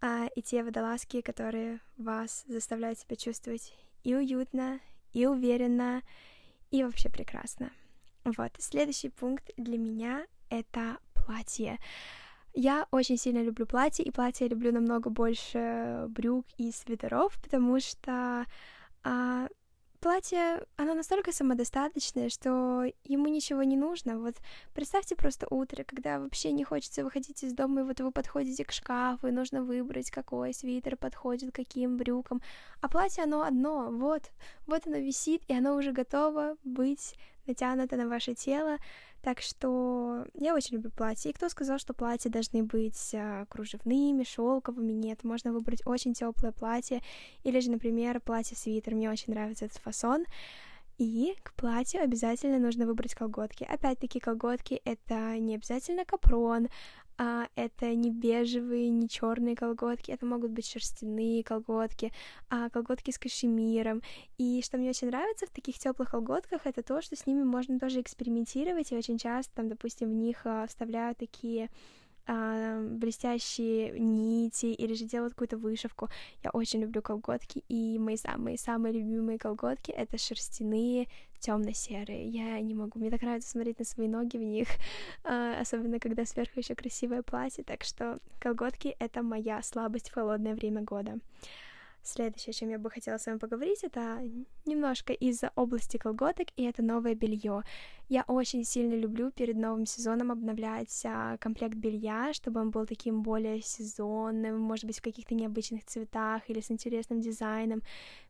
а, 0.00 0.26
и 0.34 0.42
те 0.42 0.64
водолазки, 0.64 1.20
которые 1.20 1.80
вас 1.96 2.44
заставляют 2.46 2.98
себя 2.98 3.16
чувствовать 3.16 3.74
и 4.02 4.14
уютно, 4.14 4.80
и 5.12 5.26
уверенно, 5.26 6.02
и 6.70 6.82
вообще 6.84 7.08
прекрасно. 7.08 7.70
Вот, 8.24 8.52
следующий 8.58 9.10
пункт 9.10 9.50
для 9.56 9.76
меня— 9.76 10.26
это 10.50 10.98
платье. 11.14 11.78
Я 12.54 12.86
очень 12.90 13.16
сильно 13.16 13.42
люблю 13.42 13.66
платье, 13.66 14.04
и 14.04 14.10
платье 14.10 14.46
я 14.46 14.50
люблю 14.50 14.72
намного 14.72 15.08
больше 15.08 16.06
брюк 16.08 16.46
и 16.58 16.70
свитеров, 16.70 17.40
потому 17.42 17.80
что 17.80 18.44
а, 19.04 19.48
платье, 20.02 20.66
оно 20.76 20.94
настолько 20.94 21.32
самодостаточное, 21.32 22.28
что 22.28 22.84
ему 23.04 23.28
ничего 23.28 23.62
не 23.62 23.76
нужно. 23.76 24.18
Вот 24.18 24.34
представьте 24.74 25.14
просто 25.14 25.46
утро, 25.48 25.84
когда 25.84 26.18
вообще 26.18 26.50
не 26.52 26.64
хочется 26.64 27.04
выходить 27.04 27.42
из 27.44 27.54
дома, 27.54 27.80
и 27.80 27.84
вот 27.84 28.00
вы 28.00 28.10
подходите 28.10 28.64
к 28.64 28.72
шкафу, 28.72 29.28
и 29.28 29.30
нужно 29.30 29.62
выбрать, 29.62 30.10
какой 30.10 30.52
свитер 30.52 30.96
подходит 30.96 31.54
каким 31.54 31.96
брюкам. 31.96 32.42
А 32.80 32.88
платье, 32.88 33.22
оно 33.24 33.42
одно, 33.42 33.90
вот, 33.90 34.30
вот 34.66 34.86
оно 34.86 34.96
висит, 34.96 35.42
и 35.48 35.54
оно 35.54 35.76
уже 35.76 35.92
готово 35.92 36.56
быть 36.64 37.14
натянуто 37.46 37.96
на 37.96 38.08
ваше 38.08 38.34
тело. 38.34 38.78
Так 39.22 39.40
что 39.40 40.26
я 40.34 40.54
очень 40.54 40.76
люблю 40.76 40.90
платья. 40.90 41.30
И 41.30 41.32
кто 41.32 41.48
сказал, 41.48 41.78
что 41.78 41.94
платья 41.94 42.28
должны 42.28 42.64
быть 42.64 43.14
а, 43.14 43.46
кружевными, 43.46 44.24
шелковыми? 44.24 44.92
Нет, 44.92 45.22
можно 45.22 45.52
выбрать 45.52 45.82
очень 45.86 46.12
теплое 46.12 46.52
платье. 46.52 47.02
Или 47.44 47.60
же, 47.60 47.70
например, 47.70 48.20
платье-свитер. 48.20 48.94
Мне 48.94 49.10
очень 49.10 49.32
нравится 49.32 49.66
этот 49.66 49.78
фасон. 49.78 50.24
И 51.02 51.34
к 51.42 51.52
платью 51.54 52.00
обязательно 52.00 52.60
нужно 52.60 52.86
выбрать 52.86 53.16
колготки. 53.16 53.64
Опять-таки, 53.64 54.20
колготки— 54.20 54.80
это 54.84 55.36
не 55.40 55.56
обязательно 55.56 56.04
капрон, 56.04 56.68
а, 57.18 57.48
это 57.56 57.92
не 57.96 58.12
бежевые, 58.12 58.88
не 58.88 59.08
черные 59.08 59.56
колготки, 59.56 60.12
это 60.12 60.24
могут 60.26 60.52
быть 60.52 60.64
шерстяные 60.64 61.42
колготки, 61.42 62.12
а, 62.50 62.70
колготки 62.70 63.10
с 63.10 63.18
кашемиром. 63.18 64.00
И 64.38 64.62
что 64.62 64.78
мне 64.78 64.90
очень 64.90 65.08
нравится 65.08 65.46
в 65.46 65.50
таких 65.50 65.76
теплых 65.76 66.12
колготках, 66.12 66.66
это 66.66 66.84
то, 66.84 67.02
что 67.02 67.16
с 67.16 67.26
ними 67.26 67.42
можно 67.42 67.80
тоже 67.80 68.00
экспериментировать, 68.00 68.92
и 68.92 68.96
очень 68.96 69.18
часто, 69.18 69.52
там, 69.56 69.68
допустим, 69.68 70.08
в 70.08 70.14
них 70.14 70.42
а, 70.44 70.68
вставляют 70.68 71.18
такие 71.18 71.68
а, 72.26 72.80
блестящие 72.80 73.98
нити 73.98 74.66
или 74.66 74.94
же 74.94 75.04
делают 75.04 75.34
какую-то 75.34 75.58
вышивку. 75.58 76.08
Я 76.42 76.50
очень 76.50 76.80
люблю 76.80 77.02
колготки, 77.02 77.64
и 77.68 77.98
мои 77.98 78.16
самые-самые 78.16 78.92
любимые 78.92 79.38
колготки— 79.38 79.90
это 79.92 80.18
шерстяные, 80.18 81.08
темно-серые. 81.40 82.28
Я 82.28 82.60
не 82.60 82.74
могу, 82.74 82.98
мне 82.98 83.10
так 83.10 83.22
нравится 83.22 83.50
смотреть 83.50 83.78
на 83.78 83.84
свои 83.84 84.08
ноги 84.08 84.36
в 84.36 84.42
них, 84.42 84.68
а, 85.24 85.60
особенно 85.60 85.98
когда 85.98 86.24
сверху 86.24 86.60
еще 86.60 86.74
красивое 86.74 87.22
платье, 87.22 87.64
так 87.64 87.82
что 87.82 88.18
колготки— 88.38 88.94
это 88.98 89.22
моя 89.22 89.62
слабость 89.62 90.10
в 90.10 90.14
холодное 90.14 90.54
время 90.54 90.82
года. 90.82 91.18
Следующее, 92.04 92.50
о 92.50 92.54
чем 92.54 92.68
я 92.70 92.78
бы 92.80 92.90
хотела 92.90 93.16
с 93.16 93.26
вами 93.26 93.38
поговорить, 93.38 93.84
это 93.84 94.20
немножко 94.66 95.12
из 95.12 95.40
области 95.54 95.98
колготок, 95.98 96.48
и 96.56 96.64
это 96.64 96.82
новое 96.82 97.14
белье. 97.14 97.62
Я 98.08 98.24
очень 98.26 98.64
сильно 98.64 98.94
люблю 98.94 99.30
перед 99.30 99.56
новым 99.56 99.86
сезоном 99.86 100.32
обновлять 100.32 101.00
а, 101.06 101.36
комплект 101.36 101.76
белья, 101.76 102.32
чтобы 102.32 102.60
он 102.60 102.70
был 102.70 102.86
таким 102.86 103.22
более 103.22 103.62
сезонным, 103.62 104.58
может 104.58 104.86
быть, 104.86 104.98
в 104.98 105.02
каких-то 105.02 105.36
необычных 105.36 105.84
цветах 105.84 106.42
или 106.50 106.60
с 106.60 106.72
интересным 106.72 107.20
дизайном. 107.20 107.82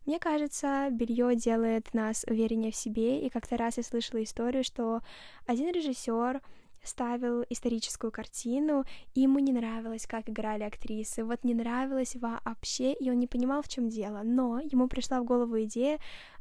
Мне 0.05 0.19
кажется, 0.19 0.88
белье 0.91 1.35
делает 1.35 1.95
нас 1.95 2.26
увереннее 2.29 2.73
в 2.73 2.76
себе, 2.76 3.25
и 3.25 3.31
как-то 3.31 3.57
раз 3.57 3.79
я 3.79 3.83
слышала 3.83 4.23
историю, 4.23 4.64
что 4.64 5.00
один 5.47 5.73
режиссер 5.73 6.43
ставил 6.82 7.44
историческую 7.48 8.10
картину, 8.10 8.84
и 9.14 9.20
ему 9.20 9.38
не 9.38 9.52
нравилось, 9.52 10.06
как 10.06 10.28
играли 10.28 10.64
актрисы. 10.64 11.24
Вот 11.24 11.44
не 11.44 11.54
нравилось 11.54 12.16
вообще, 12.16 12.92
и 12.92 13.10
он 13.10 13.18
не 13.18 13.26
понимал, 13.26 13.62
в 13.62 13.68
чем 13.68 13.88
дело. 13.88 14.22
Но 14.24 14.60
ему 14.60 14.88
пришла 14.88 15.20
в 15.20 15.24
голову 15.24 15.62
идея 15.62 15.98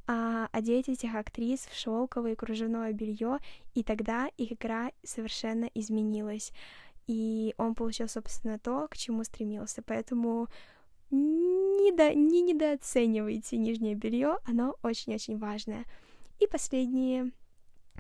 а, 0.08 0.48
одеть 0.52 0.90
этих 0.90 1.16
актрис 1.16 1.68
в 1.68 1.78
шелковое 1.78 2.36
кружевное 2.36 2.92
белье, 2.94 3.38
и 3.76 3.84
тогда 3.84 4.30
их 4.38 4.54
игра 4.54 4.92
совершенно 5.04 5.70
изменилась. 5.76 6.52
И 7.08 7.54
он 7.58 7.76
получил, 7.76 8.08
собственно, 8.08 8.58
то, 8.58 8.88
к 8.90 8.98
чему 8.98 9.24
стремился. 9.24 9.82
Поэтому 9.82 10.48
не, 11.12 11.92
до, 11.92 12.14
не 12.14 12.42
недооценивайте 12.42 13.58
нижнее 13.58 13.96
белье, 13.96 14.38
оно 14.46 14.76
очень-очень 14.82 15.38
важное. 15.38 15.86
И 16.40 16.48
последние 16.48 17.32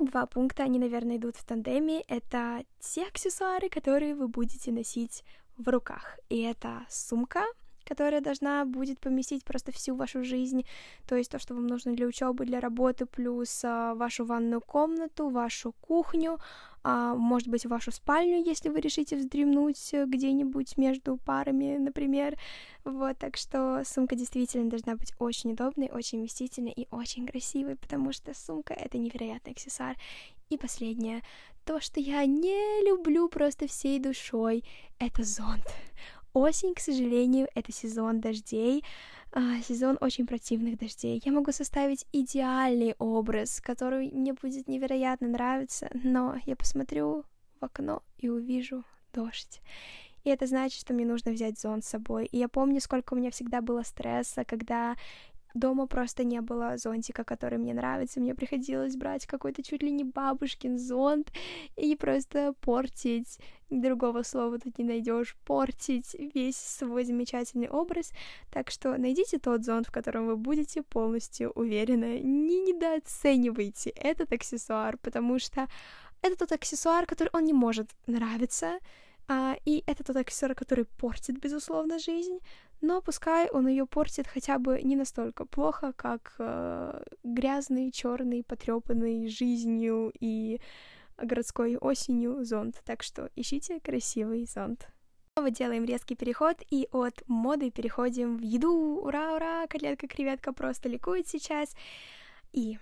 Два 0.01 0.25
пункта, 0.25 0.63
они, 0.63 0.79
наверное, 0.79 1.17
идут 1.17 1.35
в 1.35 1.43
тандеме. 1.43 2.01
Это 2.07 2.63
те 2.79 3.03
аксессуары, 3.03 3.69
которые 3.69 4.15
вы 4.15 4.27
будете 4.27 4.71
носить 4.71 5.23
в 5.57 5.69
руках. 5.69 6.19
И 6.27 6.41
это 6.41 6.87
сумка, 6.89 7.43
которая 7.91 8.21
должна 8.21 8.63
будет 8.63 9.01
поместить 9.01 9.43
просто 9.43 9.73
всю 9.73 9.95
вашу 9.95 10.23
жизнь, 10.23 10.63
то 11.05 11.17
есть 11.17 11.29
то, 11.29 11.39
что 11.39 11.55
вам 11.55 11.67
нужно 11.67 11.93
для 11.93 12.07
учебы, 12.07 12.45
для 12.45 12.61
работы, 12.61 13.05
плюс 13.05 13.65
а, 13.65 13.95
вашу 13.95 14.23
ванную 14.23 14.61
комнату, 14.61 15.27
вашу 15.29 15.73
кухню, 15.81 16.37
а, 16.83 17.15
может 17.15 17.49
быть, 17.49 17.65
вашу 17.65 17.91
спальню, 17.91 18.41
если 18.49 18.69
вы 18.69 18.79
решите 18.79 19.17
вздремнуть 19.17 19.93
где-нибудь 19.93 20.77
между 20.77 21.17
парами, 21.17 21.77
например. 21.77 22.37
Вот, 22.85 23.17
так 23.17 23.35
что 23.35 23.83
сумка 23.85 24.15
действительно 24.15 24.69
должна 24.69 24.95
быть 24.95 25.13
очень 25.19 25.51
удобной, 25.51 25.89
очень 25.91 26.19
вместительной 26.19 26.71
и 26.71 26.87
очень 26.91 27.27
красивой, 27.27 27.75
потому 27.75 28.13
что 28.13 28.33
сумка— 28.33 28.73
это 28.85 28.97
невероятный 28.97 29.51
аксессуар. 29.51 29.97
И 30.49 30.57
последнее, 30.57 31.23
то, 31.65 31.81
что 31.81 31.99
я 31.99 32.25
не 32.25 32.85
люблю 32.87 33.27
просто 33.27 33.67
всей 33.67 33.99
душой, 33.99 34.63
это 34.97 35.23
зонт. 35.23 35.65
Осень, 36.33 36.73
к 36.73 36.79
сожалению, 36.79 37.47
это 37.55 37.73
сезон 37.73 38.21
дождей, 38.21 38.85
а, 39.33 39.61
сезон 39.61 39.97
очень 39.99 40.25
противных 40.25 40.77
дождей. 40.77 41.21
Я 41.25 41.31
могу 41.31 41.51
составить 41.51 42.05
идеальный 42.13 42.95
образ, 42.99 43.59
который 43.61 44.11
мне 44.11 44.33
будет 44.33 44.67
невероятно 44.67 45.27
нравиться, 45.27 45.89
но 45.93 46.37
я 46.45 46.55
посмотрю 46.55 47.25
в 47.59 47.65
окно 47.65 48.01
и 48.17 48.29
увижу 48.29 48.83
дождь. 49.13 49.61
И 50.23 50.29
это 50.29 50.45
значит, 50.45 50.79
что 50.79 50.93
мне 50.93 51.05
нужно 51.05 51.31
взять 51.31 51.59
зонт 51.59 51.83
с 51.83 51.89
собой. 51.89 52.27
И 52.27 52.37
я 52.37 52.47
помню, 52.47 52.79
сколько 52.79 53.13
у 53.13 53.17
меня 53.17 53.31
всегда 53.31 53.61
было 53.61 53.81
стресса, 53.83 54.45
когда 54.45 54.95
Дома 55.53 55.87
просто 55.87 56.23
не 56.23 56.41
было 56.41 56.77
зонтика, 56.77 57.23
который 57.23 57.57
мне 57.57 57.73
нравится. 57.73 58.19
Мне 58.19 58.35
приходилось 58.35 58.95
брать 58.95 59.25
какой-то 59.25 59.63
чуть 59.63 59.83
ли 59.83 59.91
не 59.91 60.03
бабушкин 60.03 60.77
зонт 60.77 61.31
и 61.75 61.95
просто 61.95 62.53
портить, 62.61 63.39
другого 63.69 64.23
слова 64.23 64.59
тут 64.59 64.77
не 64.77 64.85
найдешь, 64.85 65.35
портить 65.45 66.15
весь 66.33 66.57
свой 66.57 67.05
замечательный 67.05 67.69
образ. 67.69 68.11
Так 68.51 68.69
что 68.71 68.97
найдите 68.97 69.39
тот 69.39 69.63
зонт, 69.63 69.87
в 69.87 69.91
котором 69.91 70.27
вы 70.27 70.35
будете 70.35 70.83
полностью 70.83 71.51
уверены. 71.51 72.19
Не 72.19 72.61
недооценивайте 72.61 73.89
этот 73.91 74.31
аксессуар, 74.33 74.97
потому 74.97 75.39
что 75.39 75.67
это 76.21 76.35
тот 76.35 76.51
аксессуар, 76.51 77.05
который 77.05 77.29
он 77.33 77.45
не 77.45 77.53
может 77.53 77.89
нравиться, 78.07 78.79
а, 79.27 79.55
и 79.65 79.83
это 79.87 80.03
тот 80.03 80.15
аксессуар, 80.17 80.55
который 80.55 80.85
портит, 80.85 81.39
безусловно, 81.39 81.99
жизнь, 81.99 82.39
но 82.81 83.01
пускай 83.01 83.49
он 83.49 83.67
ее 83.67 83.85
портит 83.85 84.27
хотя 84.27 84.57
бы 84.57 84.81
не 84.81 84.95
настолько 84.95 85.45
плохо, 85.45 85.93
как 85.93 86.35
э, 86.39 87.03
грязный, 87.23 87.91
черный, 87.91 88.43
потрепанный 88.43 89.27
жизнью 89.27 90.11
и 90.19 90.59
городской 91.17 91.77
осенью 91.77 92.43
зонт, 92.43 92.81
так 92.83 93.03
что 93.03 93.29
ищите 93.35 93.79
красивый 93.79 94.45
зонт. 94.45 94.89
Снова 95.33 95.51
делаем 95.51 95.85
резкий 95.85 96.15
переход 96.15 96.57
и 96.69 96.87
от 96.91 97.23
моды 97.27 97.71
переходим 97.71 98.37
в 98.37 98.41
еду. 98.41 98.99
Ура, 99.01 99.35
ура, 99.35 99.67
котлетка, 99.67 100.07
креветка 100.07 100.51
просто 100.51 100.89
ликует 100.89 101.27
сейчас. 101.27 101.73
И 102.51 102.79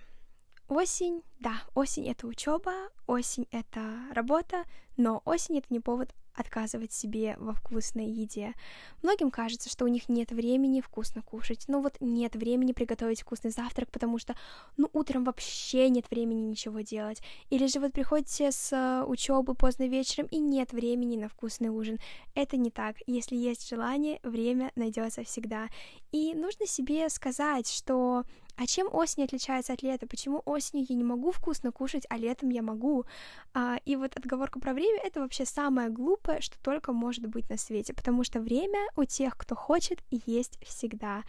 осень, 0.66 1.22
да, 1.38 1.62
осень 1.74 2.08
это 2.08 2.26
учеба, 2.26 2.72
осень 3.06 3.46
это 3.52 4.00
работа, 4.12 4.64
но 4.96 5.22
осень 5.24 5.58
это 5.58 5.66
не 5.70 5.78
повод 5.78 6.12
отказывать 6.34 6.92
себе 6.92 7.36
во 7.38 7.52
вкусной 7.52 8.06
еде. 8.06 8.54
Многим 9.02 9.30
кажется, 9.30 9.68
что 9.68 9.84
у 9.84 9.88
них 9.88 10.08
нет 10.08 10.30
времени 10.30 10.80
вкусно 10.80 11.22
кушать. 11.22 11.64
Ну 11.68 11.80
вот 11.82 11.96
нет 12.00 12.36
времени 12.36 12.72
приготовить 12.72 13.22
вкусный 13.22 13.50
завтрак, 13.50 13.90
потому 13.90 14.18
что, 14.18 14.34
ну, 14.76 14.88
утром 14.92 15.24
вообще 15.24 15.88
нет 15.88 16.10
времени 16.10 16.40
ничего 16.40 16.80
делать. 16.80 17.22
Или 17.50 17.66
же 17.66 17.80
вот 17.80 17.92
приходите 17.92 18.50
с 18.52 19.04
учебы 19.06 19.54
поздно 19.54 19.86
вечером 19.86 20.26
и 20.30 20.38
нет 20.38 20.72
времени 20.72 21.16
на 21.16 21.28
вкусный 21.28 21.68
ужин. 21.68 21.98
Это 22.34 22.56
не 22.56 22.70
так. 22.70 22.96
Если 23.06 23.36
есть 23.36 23.68
желание, 23.68 24.20
время 24.22 24.72
найдется 24.76 25.24
всегда. 25.24 25.68
И 26.12 26.34
нужно 26.34 26.66
себе 26.66 27.08
сказать, 27.08 27.68
что 27.68 28.24
а 28.60 28.66
чем 28.66 28.92
осень 28.92 29.24
отличается 29.24 29.72
от 29.72 29.82
лета? 29.82 30.06
Почему 30.06 30.42
осенью 30.44 30.84
я 30.86 30.94
не 30.94 31.02
могу 31.02 31.30
вкусно 31.30 31.72
кушать, 31.72 32.04
а 32.10 32.18
летом 32.18 32.50
я 32.50 32.60
могу? 32.60 33.06
А, 33.54 33.78
и 33.86 33.96
вот 33.96 34.14
отговорка 34.16 34.60
про 34.60 34.74
время— 34.74 35.00
это 35.02 35.20
вообще 35.20 35.46
самое 35.46 35.88
глупое, 35.88 36.42
что 36.42 36.58
только 36.62 36.92
может 36.92 37.26
быть 37.26 37.48
на 37.48 37.56
свете, 37.56 37.94
потому 37.94 38.22
что 38.22 38.38
время 38.38 38.80
у 38.96 39.04
тех, 39.04 39.34
кто 39.38 39.54
хочет, 39.54 40.00
есть 40.10 40.58
всегда. 40.62 41.22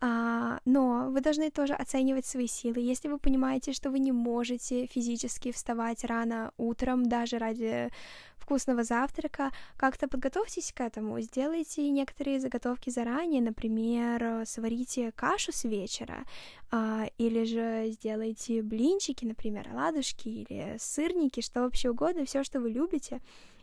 А, 0.00 0.60
но 0.64 1.10
вы 1.10 1.20
должны 1.20 1.50
тоже 1.50 1.74
оценивать 1.74 2.24
свои 2.24 2.46
силы. 2.46 2.80
Если 2.80 3.08
вы 3.08 3.18
понимаете, 3.18 3.72
что 3.72 3.90
вы 3.90 3.98
не 3.98 4.12
можете 4.12 4.86
физически 4.86 5.50
вставать 5.50 6.04
рано 6.04 6.52
утром, 6.56 7.08
даже 7.08 7.38
ради 7.38 7.90
вкусного 8.36 8.82
завтрака, 8.82 9.50
как-то 9.76 10.08
подготовьтесь 10.08 10.72
к 10.72 10.80
этому. 10.80 11.20
Сделайте 11.20 11.90
некоторые 11.90 12.40
заготовки 12.40 12.90
заранее, 12.90 13.42
например, 13.42 14.46
сварите 14.46 15.12
кашу 15.12 15.52
с 15.52 15.64
вечера, 15.64 16.24
а, 16.70 17.10
или 17.18 17.44
же 17.44 17.90
сделайте 17.90 18.62
блинчики, 18.62 19.26
например, 19.26 19.68
оладушки 19.70 20.28
или 20.28 20.76
сырники, 20.78 21.40
что 21.40 21.62
вообще 21.62 21.90
угодно, 21.90 22.24
все, 22.24 22.42
что 22.42 22.60
вы 22.60 22.70
любите 22.70 23.20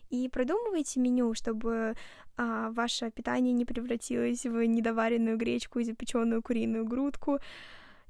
и 0.09 0.29
продумывайте 0.29 1.00
меню, 1.00 1.33
чтобы 1.33 1.95
а, 2.38 2.69
ваше 2.71 3.12
питание 3.12 3.53
не 3.53 3.65
превратилось 3.65 4.45
в 4.45 4.65
недоваренную 4.65 5.38
гречку 5.38 5.79
и 5.79 5.83
запеченную 5.83 6.41
куриную 6.41 6.85
грудку. 6.85 7.39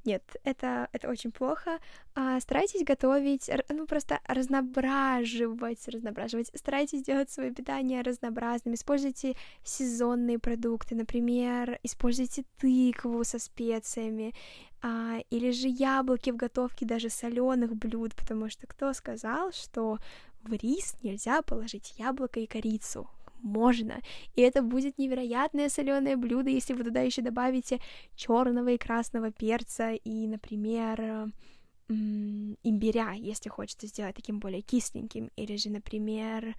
Нет, 0.06 0.22
это, 0.44 0.88
это 0.92 1.10
очень 1.10 1.32
плохо. 1.32 1.80
А, 2.14 2.40
старайтесь 2.40 2.86
готовить, 2.86 3.50
ну, 3.70 3.88
просто 3.88 4.20
разноображивать, 4.28 5.88
разноображивать. 5.88 6.52
Старайтесь 6.54 7.02
делать 7.02 7.32
свое 7.32 7.52
питание 7.52 8.04
разнообразным. 8.04 8.76
Используйте 8.76 9.36
сезонные 9.64 10.38
продукты, 10.38 10.94
например, 10.94 11.80
используйте 11.82 12.44
тыкву 12.60 13.24
со 13.24 13.40
специями, 13.40 14.36
а, 14.84 15.22
или 15.32 15.50
же 15.50 15.68
яблоки 15.68 16.30
в 16.30 16.36
готовке 16.36 16.86
даже 16.86 17.10
соленых 17.10 17.76
блюд, 17.76 18.14
потому 18.16 18.48
что 18.52 18.68
кто 18.68 18.94
сказал, 18.94 19.52
что 19.52 19.98
в 20.44 20.54
рис 20.54 20.96
нельзя 21.02 21.42
положить 21.42 21.96
яблоко 21.98 22.40
и 22.40 22.46
корицу. 22.46 23.10
Можно. 23.46 24.02
И 24.34 24.42
это 24.42 24.64
будет 24.64 24.98
невероятное 24.98 25.70
соленое 25.70 26.18
блюдо, 26.18 26.50
если 26.50 26.74
вы 26.74 26.84
туда 26.84 27.02
еще 27.02 27.22
добавите 27.22 27.80
черного 28.16 28.70
и 28.70 28.78
красного 28.80 29.32
перца 29.32 29.92
и, 29.92 30.26
например, 30.28 31.32
имбиря, 31.88 33.12
если 33.12 33.50
хочется 33.50 33.86
сделать 33.86 34.16
таким 34.16 34.40
более 34.40 34.62
кисленьким, 34.62 35.30
или 35.36 35.58
же, 35.58 35.70
например, 35.70 36.56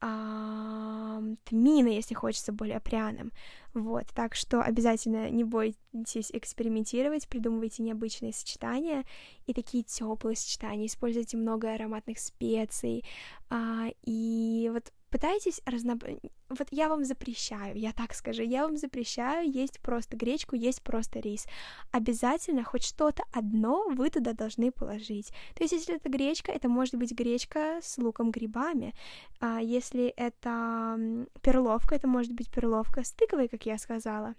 тмина, 0.00 1.88
если 1.88 2.14
хочется 2.14 2.52
более 2.52 2.80
пряным. 2.80 3.30
Вот, 3.74 4.06
так 4.12 4.34
что 4.34 4.60
обязательно 4.60 5.30
не 5.30 5.44
бойтесь 5.44 6.30
экспериментировать, 6.32 7.28
придумывайте 7.28 7.84
необычные 7.84 8.32
сочетания 8.32 9.04
и 9.46 9.54
такие 9.54 9.84
теплые 9.84 10.34
сочетания, 10.36 10.86
используйте 10.86 11.36
много 11.36 11.72
ароматных 11.74 12.18
специй. 12.18 13.04
А, 13.50 13.86
и 14.04 14.68
вот 14.72 14.92
пытайтесь 15.10 15.60
разнообразить... 15.66 16.32
Вот 16.48 16.68
я 16.70 16.88
вам 16.88 17.04
запрещаю, 17.04 17.76
я 17.76 17.92
так 17.92 18.14
скажу, 18.14 18.42
я 18.42 18.62
вам 18.66 18.76
запрещаю 18.76 19.50
есть 19.50 19.80
просто 19.80 20.16
гречку, 20.16 20.56
есть 20.56 20.82
просто 20.82 21.20
рис. 21.20 21.46
Обязательно 21.92 22.64
хоть 22.64 22.84
что-то 22.84 23.22
одно 23.32 23.88
вы 23.88 24.10
туда 24.10 24.32
должны 24.32 24.70
положить. 24.70 25.28
То 25.54 25.62
есть, 25.62 25.72
если 25.72 25.96
это 25.96 26.08
гречка, 26.08 26.52
это 26.52 26.68
может 26.68 26.94
быть 26.94 27.12
гречка 27.12 27.80
с 27.82 27.98
луком, 27.98 28.30
грибами. 28.30 28.94
А 29.40 29.60
если 29.60 30.08
это 30.08 30.98
перловка, 31.42 31.94
это 31.94 32.06
может 32.06 32.32
быть 32.32 32.50
перловка 32.50 33.02
с 33.02 33.12
тыквой, 33.12 33.48
как 33.48 33.66
я 33.66 33.78
сказала 33.78 34.34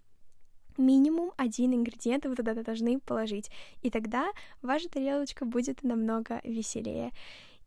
минимум 0.79 1.31
один 1.37 1.73
ингредиент 1.73 2.25
вы 2.25 2.35
туда 2.35 2.53
должны 2.53 2.99
положить, 2.99 3.51
и 3.81 3.89
тогда 3.89 4.31
ваша 4.61 4.89
тарелочка 4.89 5.45
будет 5.45 5.83
намного 5.83 6.39
веселее. 6.43 7.11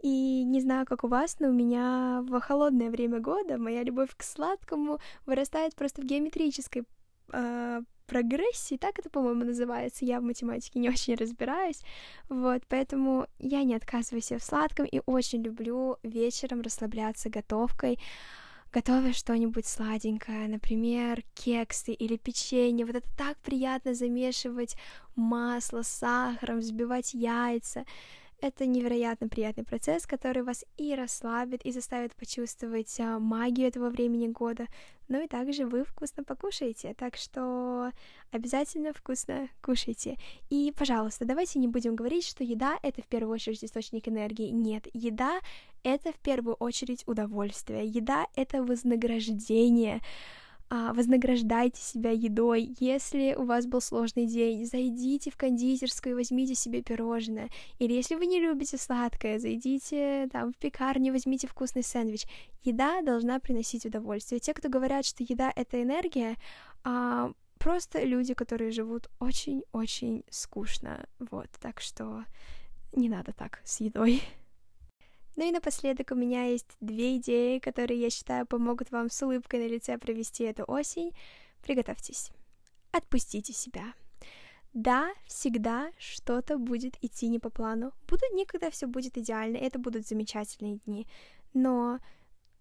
И 0.02 0.44
не 0.44 0.60
знаю, 0.60 0.84
как 0.84 1.04
у 1.04 1.08
вас, 1.08 1.38
но 1.40 1.48
у 1.48 1.52
меня 1.52 2.24
в 2.28 2.40
холодное 2.40 2.90
время 2.90 3.20
года 3.20 3.56
моя 3.56 3.82
любовь 3.84 4.10
к 4.16 4.22
сладкому 4.22 4.98
вырастает 5.26 5.74
просто 5.76 6.02
в 6.02 6.04
геометрической 6.04 6.82
э, 7.32 7.82
прогрессии, 8.06 8.76
так 8.76 8.98
это, 8.98 9.08
по-моему, 9.10 9.44
называется. 9.44 10.04
Я 10.04 10.20
в 10.20 10.24
математике 10.24 10.80
не 10.80 10.90
очень 10.90 11.14
разбираюсь. 11.14 11.82
Вот, 12.28 12.62
поэтому 12.68 13.26
я 13.38 13.62
не 13.62 13.76
отказываю 13.76 14.22
себе 14.22 14.38
в 14.38 14.44
сладком 14.44 14.86
и 14.86 15.00
очень 15.06 15.42
люблю 15.42 15.96
вечером 16.02 16.60
расслабляться 16.62 17.30
готовкой 17.30 17.98
готовя 18.72 19.12
что-нибудь 19.12 19.66
сладенькое, 19.66 20.48
например, 20.48 21.22
кексы 21.34 21.92
или 21.92 22.16
печенье. 22.16 22.86
Вот 22.86 22.96
это 22.96 23.08
так 23.16 23.36
приятно 23.38 23.94
замешивать 23.94 24.76
масло 25.14 25.82
с 25.82 25.88
сахаром, 25.88 26.60
взбивать 26.60 27.12
яйца. 27.12 27.84
Это 28.42 28.66
невероятно 28.66 29.28
приятный 29.28 29.62
процесс, 29.62 30.04
который 30.04 30.42
вас 30.42 30.64
и 30.76 30.96
расслабит, 30.96 31.64
и 31.64 31.70
заставит 31.70 32.12
почувствовать 32.16 32.98
а, 32.98 33.20
магию 33.20 33.68
этого 33.68 33.88
времени 33.88 34.26
года, 34.26 34.66
но 35.06 35.20
и 35.20 35.28
также 35.28 35.64
вы 35.64 35.84
вкусно 35.84 36.24
покушаете, 36.24 36.92
так 36.94 37.14
что 37.14 37.92
обязательно 38.32 38.92
вкусно 38.92 39.48
кушайте. 39.62 40.18
И, 40.50 40.72
пожалуйста, 40.76 41.24
давайте 41.24 41.60
не 41.60 41.68
будем 41.68 41.94
говорить, 41.94 42.26
что 42.26 42.42
еда— 42.42 42.80
это 42.82 43.00
в 43.00 43.06
первую 43.06 43.34
очередь 43.34 43.62
источник 43.62 44.08
энергии. 44.08 44.48
Нет, 44.48 44.88
еда— 44.92 45.38
это 45.84 46.10
в 46.10 46.18
первую 46.18 46.56
очередь 46.56 47.04
удовольствие, 47.06 47.86
еда— 47.86 48.26
это 48.34 48.64
вознаграждение, 48.64 50.00
вознаграждайте 50.72 51.82
себя 51.82 52.10
едой. 52.12 52.74
Если 52.80 53.34
у 53.34 53.44
вас 53.44 53.66
был 53.66 53.82
сложный 53.82 54.26
день, 54.26 54.64
зайдите 54.64 55.30
в 55.30 55.36
кондитерскую 55.36 56.12
и 56.12 56.16
возьмите 56.16 56.54
себе 56.54 56.82
пирожное. 56.82 57.50
Или 57.78 57.92
если 57.92 58.14
вы 58.14 58.24
не 58.24 58.40
любите 58.40 58.78
сладкое, 58.78 59.38
зайдите 59.38 60.28
там 60.32 60.52
в 60.52 60.56
пекарню, 60.56 61.12
возьмите 61.12 61.46
вкусный 61.46 61.82
сэндвич. 61.82 62.24
Еда 62.62 63.02
должна 63.02 63.38
приносить 63.38 63.84
удовольствие. 63.84 64.40
Те, 64.40 64.54
кто 64.54 64.70
говорят, 64.70 65.04
что 65.04 65.22
еда— 65.22 65.52
это 65.56 65.82
энергия, 65.82 66.36
а, 66.84 67.32
просто 67.58 68.02
люди, 68.02 68.32
которые 68.32 68.70
живут 68.70 69.10
очень-очень 69.18 70.24
скучно. 70.30 71.06
Вот, 71.18 71.48
так 71.60 71.80
что 71.80 72.24
не 72.92 73.10
надо 73.10 73.32
так 73.32 73.60
с 73.64 73.80
едой. 73.80 74.22
Ну 75.36 75.48
и 75.48 75.52
напоследок 75.52 76.10
у 76.10 76.14
меня 76.14 76.44
есть 76.44 76.76
две 76.80 77.16
идеи, 77.16 77.58
которые, 77.58 78.00
я 78.00 78.10
считаю, 78.10 78.46
помогут 78.46 78.90
вам 78.90 79.10
с 79.10 79.22
улыбкой 79.22 79.60
на 79.60 79.68
лице 79.68 79.98
провести 79.98 80.44
эту 80.44 80.64
осень. 80.64 81.12
Приготовьтесь. 81.62 82.30
Отпустите 82.90 83.52
себя. 83.52 83.94
Да, 84.74 85.10
всегда 85.26 85.90
что-то 85.98 86.58
будет 86.58 86.96
идти 87.02 87.28
не 87.28 87.38
по 87.38 87.50
плану. 87.50 87.92
Будут 88.08 88.30
дни, 88.32 88.46
когда 88.46 88.70
все 88.70 88.86
будет 88.86 89.18
идеально, 89.18 89.56
это 89.56 89.78
будут 89.78 90.06
замечательные 90.06 90.78
дни. 90.86 91.06
Но 91.54 91.98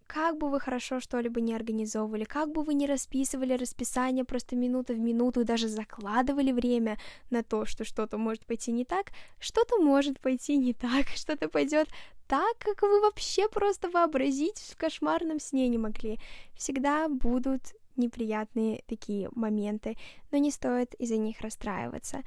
как 0.06 0.38
бы 0.38 0.50
вы 0.50 0.60
хорошо 0.60 1.00
что-либо 1.00 1.40
не 1.40 1.54
организовывали, 1.54 2.24
как 2.24 2.50
бы 2.52 2.62
вы 2.62 2.74
не 2.74 2.86
расписывали 2.86 3.54
расписание 3.54 4.24
просто 4.24 4.56
минута 4.56 4.92
в 4.92 4.98
минуту 4.98 5.40
и 5.40 5.44
даже 5.44 5.68
закладывали 5.68 6.52
время 6.52 6.98
на 7.30 7.42
то, 7.42 7.64
что 7.64 7.84
что-то 7.84 8.18
может 8.18 8.46
пойти 8.46 8.72
не 8.72 8.84
так, 8.84 9.06
что-то 9.38 9.78
может 9.78 10.20
пойти 10.20 10.56
не 10.56 10.74
так, 10.74 11.06
что-то 11.14 11.48
пойдет 11.48 11.88
так, 12.28 12.58
как 12.58 12.82
вы 12.82 13.00
вообще 13.00 13.48
просто 13.48 13.90
вообразить 13.90 14.58
в 14.58 14.76
кошмарном 14.76 15.38
сне 15.38 15.68
не 15.68 15.78
могли. 15.78 16.18
Всегда 16.56 17.08
будут 17.08 17.74
неприятные 17.96 18.82
такие 18.86 19.28
моменты, 19.32 19.96
но 20.30 20.38
не 20.38 20.50
стоит 20.50 20.94
из-за 20.94 21.16
них 21.16 21.40
расстраиваться. 21.40 22.22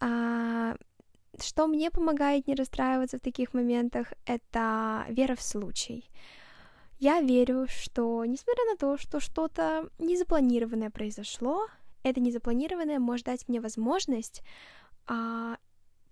А, 0.00 0.76
что 1.40 1.66
мне 1.66 1.90
помогает 1.90 2.46
не 2.46 2.54
расстраиваться 2.54 3.18
в 3.18 3.20
таких 3.22 3.54
моментах, 3.54 4.12
это 4.26 5.06
вера 5.08 5.34
в 5.34 5.42
случай. 5.42 6.10
Я 6.98 7.20
верю, 7.20 7.66
что, 7.68 8.24
несмотря 8.24 8.64
на 8.64 8.76
то, 8.76 8.96
что 8.96 9.20
что-то 9.20 9.90
незапланированное 9.98 10.90
произошло, 10.90 11.66
это 12.02 12.20
незапланированное 12.20 12.98
может 12.98 13.26
дать 13.26 13.48
мне 13.48 13.60
возможность 13.60 14.42
а, 15.06 15.58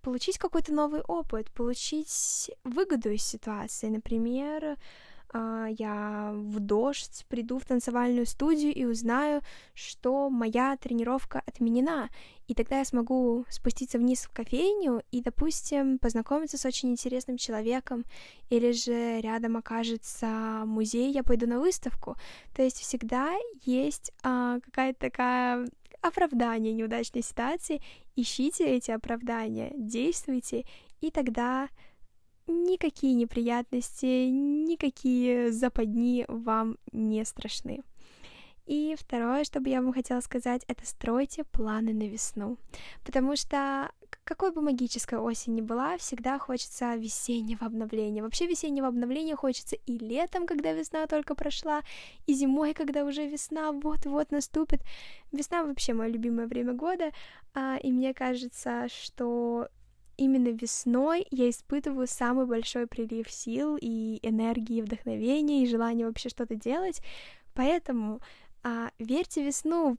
получить 0.03 0.39
какой-то 0.39 0.73
новый 0.73 1.01
опыт, 1.01 1.51
получить 1.53 2.51
выгоду 2.65 3.11
из 3.11 3.23
ситуации. 3.23 3.89
Например, 3.89 4.77
я 5.35 6.33
в 6.35 6.61
дождь 6.61 7.25
приду 7.29 7.59
в 7.59 7.65
танцевальную 7.65 8.27
студию 8.27 8.73
и 8.73 8.85
узнаю, 8.85 9.43
что 9.75 10.31
моя 10.31 10.77
тренировка 10.77 11.43
отменена. 11.47 12.09
И 12.47 12.55
тогда 12.55 12.79
я 12.79 12.85
смогу 12.85 13.47
спуститься 13.49 13.99
вниз 13.99 14.23
в 14.23 14.33
кофейню 14.33 15.03
и, 15.11 15.23
допустим, 15.23 15.99
познакомиться 15.99 16.59
с 16.59 16.65
очень 16.67 16.91
интересным 16.91 17.37
человеком, 17.39 18.05
или 18.51 18.73
же 18.73 19.21
рядом 19.21 19.57
окажется 19.57 20.63
музей, 20.67 21.11
я 21.11 21.23
пойду 21.23 21.47
на 21.47 21.59
выставку. 21.59 22.17
То 22.55 22.63
есть 22.63 22.79
всегда 22.81 23.35
есть 23.65 24.13
а, 24.23 24.61
какая-то 24.61 25.01
такая 25.01 25.67
оправдание 26.03 26.75
неудачной 26.75 27.23
ситуации, 27.23 27.81
ищите 28.15 28.67
эти 28.67 28.91
оправдания, 28.91 29.73
действуйте, 29.75 30.67
и 31.01 31.11
тогда 31.11 31.69
никакие 32.47 33.15
неприятности, 33.15 34.29
никакие 34.29 35.53
западни 35.53 36.25
вам 36.29 36.79
не 36.93 37.25
страшны. 37.25 37.83
И 38.67 38.97
второе, 38.99 39.45
что 39.45 39.61
бы 39.61 39.69
я 39.69 39.83
вам 39.83 39.93
хотела 39.93 40.21
сказать, 40.21 40.65
это 40.69 40.87
стройте 40.87 41.45
планы 41.45 41.93
на 41.93 42.09
весну. 42.09 42.57
Потому 43.05 43.37
что 43.37 43.91
какой 44.25 44.53
бы 44.53 44.63
магическая 44.63 45.21
осень 45.21 45.55
ни 45.55 45.61
была, 45.61 45.99
всегда 45.99 46.39
хочется 46.39 46.95
весеннего 46.95 47.67
обновления. 47.67 48.23
Вообще 48.23 48.47
весеннего 48.47 48.89
обновления 48.89 49.37
хочется 49.37 49.77
и 49.87 49.99
летом, 49.99 50.47
когда 50.47 50.73
весна 50.73 51.07
только 51.07 51.35
прошла, 51.35 51.83
и 52.27 52.33
зимой, 52.33 52.73
когда 52.73 53.05
уже 53.05 53.27
весна 53.27 53.71
вот-вот 53.73 54.31
наступит. 54.31 54.81
Весна 55.31 55.65
вообще 55.65 55.93
мое 55.93 56.09
любимое 56.09 56.47
время 56.47 56.73
года, 56.73 57.11
а, 57.53 57.77
и 57.77 57.93
мне 57.93 58.15
кажется, 58.15 58.89
что 58.89 59.69
именно 60.17 60.49
весной 60.49 61.27
я 61.31 61.49
испытываю 61.51 62.07
самый 62.07 62.47
большой 62.47 62.87
прилив 62.87 63.31
сил 63.31 63.77
и 63.81 64.19
энергии, 64.23 64.83
вдохновения 64.83 65.63
и 65.63 65.69
желания 65.69 66.07
вообще 66.07 66.29
что-то 66.29 66.55
делать. 66.55 67.01
Поэтому 67.55 68.21
а, 68.63 68.91
верьте 68.99 69.45
весну, 69.45 69.99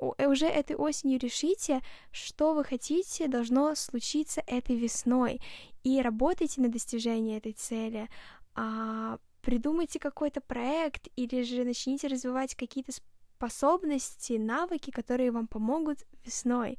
э, 0.00 0.26
уже 0.26 0.46
этой 0.46 0.76
осенью 0.76 1.18
решите, 1.18 1.80
что 2.10 2.54
вы 2.54 2.64
хотите 2.64 3.28
должно 3.28 3.74
случиться 3.74 4.42
этой 4.46 4.76
весной, 4.76 5.40
и 5.84 6.00
работайте 6.00 6.60
на 6.60 6.68
достижение 6.68 7.38
этой 7.38 7.52
цели. 7.52 8.08
А, 8.54 9.18
придумайте 9.40 9.98
какой-то 9.98 10.40
проект 10.40 11.08
или 11.16 11.42
же 11.42 11.64
начните 11.64 12.08
развивать 12.08 12.54
какие-то 12.54 12.92
способности, 13.42 14.34
навыки, 14.34 14.90
которые 14.90 15.30
вам 15.32 15.46
помогут 15.46 15.98
весной. 16.24 16.78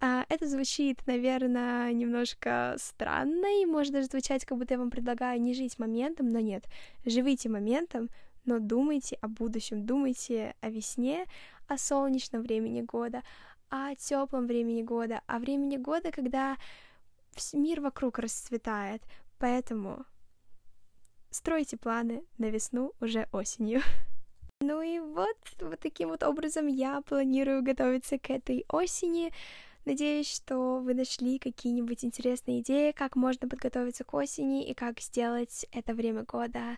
А, 0.00 0.26
это 0.28 0.46
звучит, 0.46 1.06
наверное, 1.06 1.92
немножко 1.92 2.76
странно, 2.78 3.62
и 3.62 3.66
может 3.66 3.92
даже 3.92 4.08
звучать, 4.08 4.44
как 4.44 4.58
будто 4.58 4.74
я 4.74 4.78
вам 4.78 4.90
предлагаю 4.90 5.40
не 5.40 5.54
жить 5.54 5.78
моментом, 5.78 6.28
но 6.28 6.38
нет, 6.38 6.64
живите 7.04 7.48
моментом, 7.48 8.10
но 8.44 8.58
думайте 8.58 9.16
о 9.22 9.28
будущем, 9.28 9.86
думайте 9.86 10.54
о 10.60 10.68
весне, 10.68 11.26
о 11.66 11.78
солнечном 11.78 12.42
времени 12.42 12.82
года, 12.82 13.22
о 13.70 13.94
теплом 13.94 14.46
времени 14.46 14.82
года, 14.82 15.22
о 15.26 15.38
времени 15.38 15.76
года, 15.76 16.12
когда 16.12 16.56
мир 17.52 17.80
вокруг 17.80 18.18
расцветает. 18.18 19.02
Поэтому 19.38 20.04
стройте 21.30 21.76
планы 21.76 22.22
на 22.38 22.46
весну 22.46 22.92
уже 23.00 23.28
осенью. 23.32 23.80
Ну 24.62 24.80
и 24.80 25.00
вот, 25.00 25.36
вот 25.60 25.78
таким 25.80 26.08
вот 26.08 26.22
образом 26.22 26.66
я 26.66 27.02
планирую 27.02 27.62
готовиться 27.62 28.18
к 28.18 28.30
этой 28.30 28.64
осени. 28.70 29.30
Надеюсь, 29.86 30.28
что 30.28 30.80
вы 30.80 30.94
нашли 30.94 31.38
какие-нибудь 31.38 32.04
интересные 32.04 32.60
идеи, 32.60 32.90
как 32.90 33.14
можно 33.14 33.48
подготовиться 33.48 34.02
к 34.02 34.14
осени 34.14 34.68
и 34.68 34.74
как 34.74 34.98
сделать 34.98 35.64
это 35.70 35.94
время 35.94 36.24
года 36.24 36.76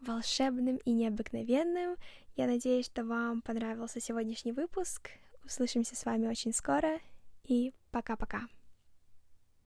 волшебным 0.00 0.78
и 0.78 0.92
необыкновенным. 0.92 1.96
Я 2.34 2.46
надеюсь, 2.46 2.86
что 2.86 3.04
вам 3.04 3.42
понравился 3.42 4.00
сегодняшний 4.00 4.52
выпуск. 4.52 5.10
Услышимся 5.44 5.96
с 5.96 6.06
вами 6.06 6.28
очень 6.28 6.54
скоро 6.54 6.98
и 7.44 7.74
пока-пока. 7.90 8.48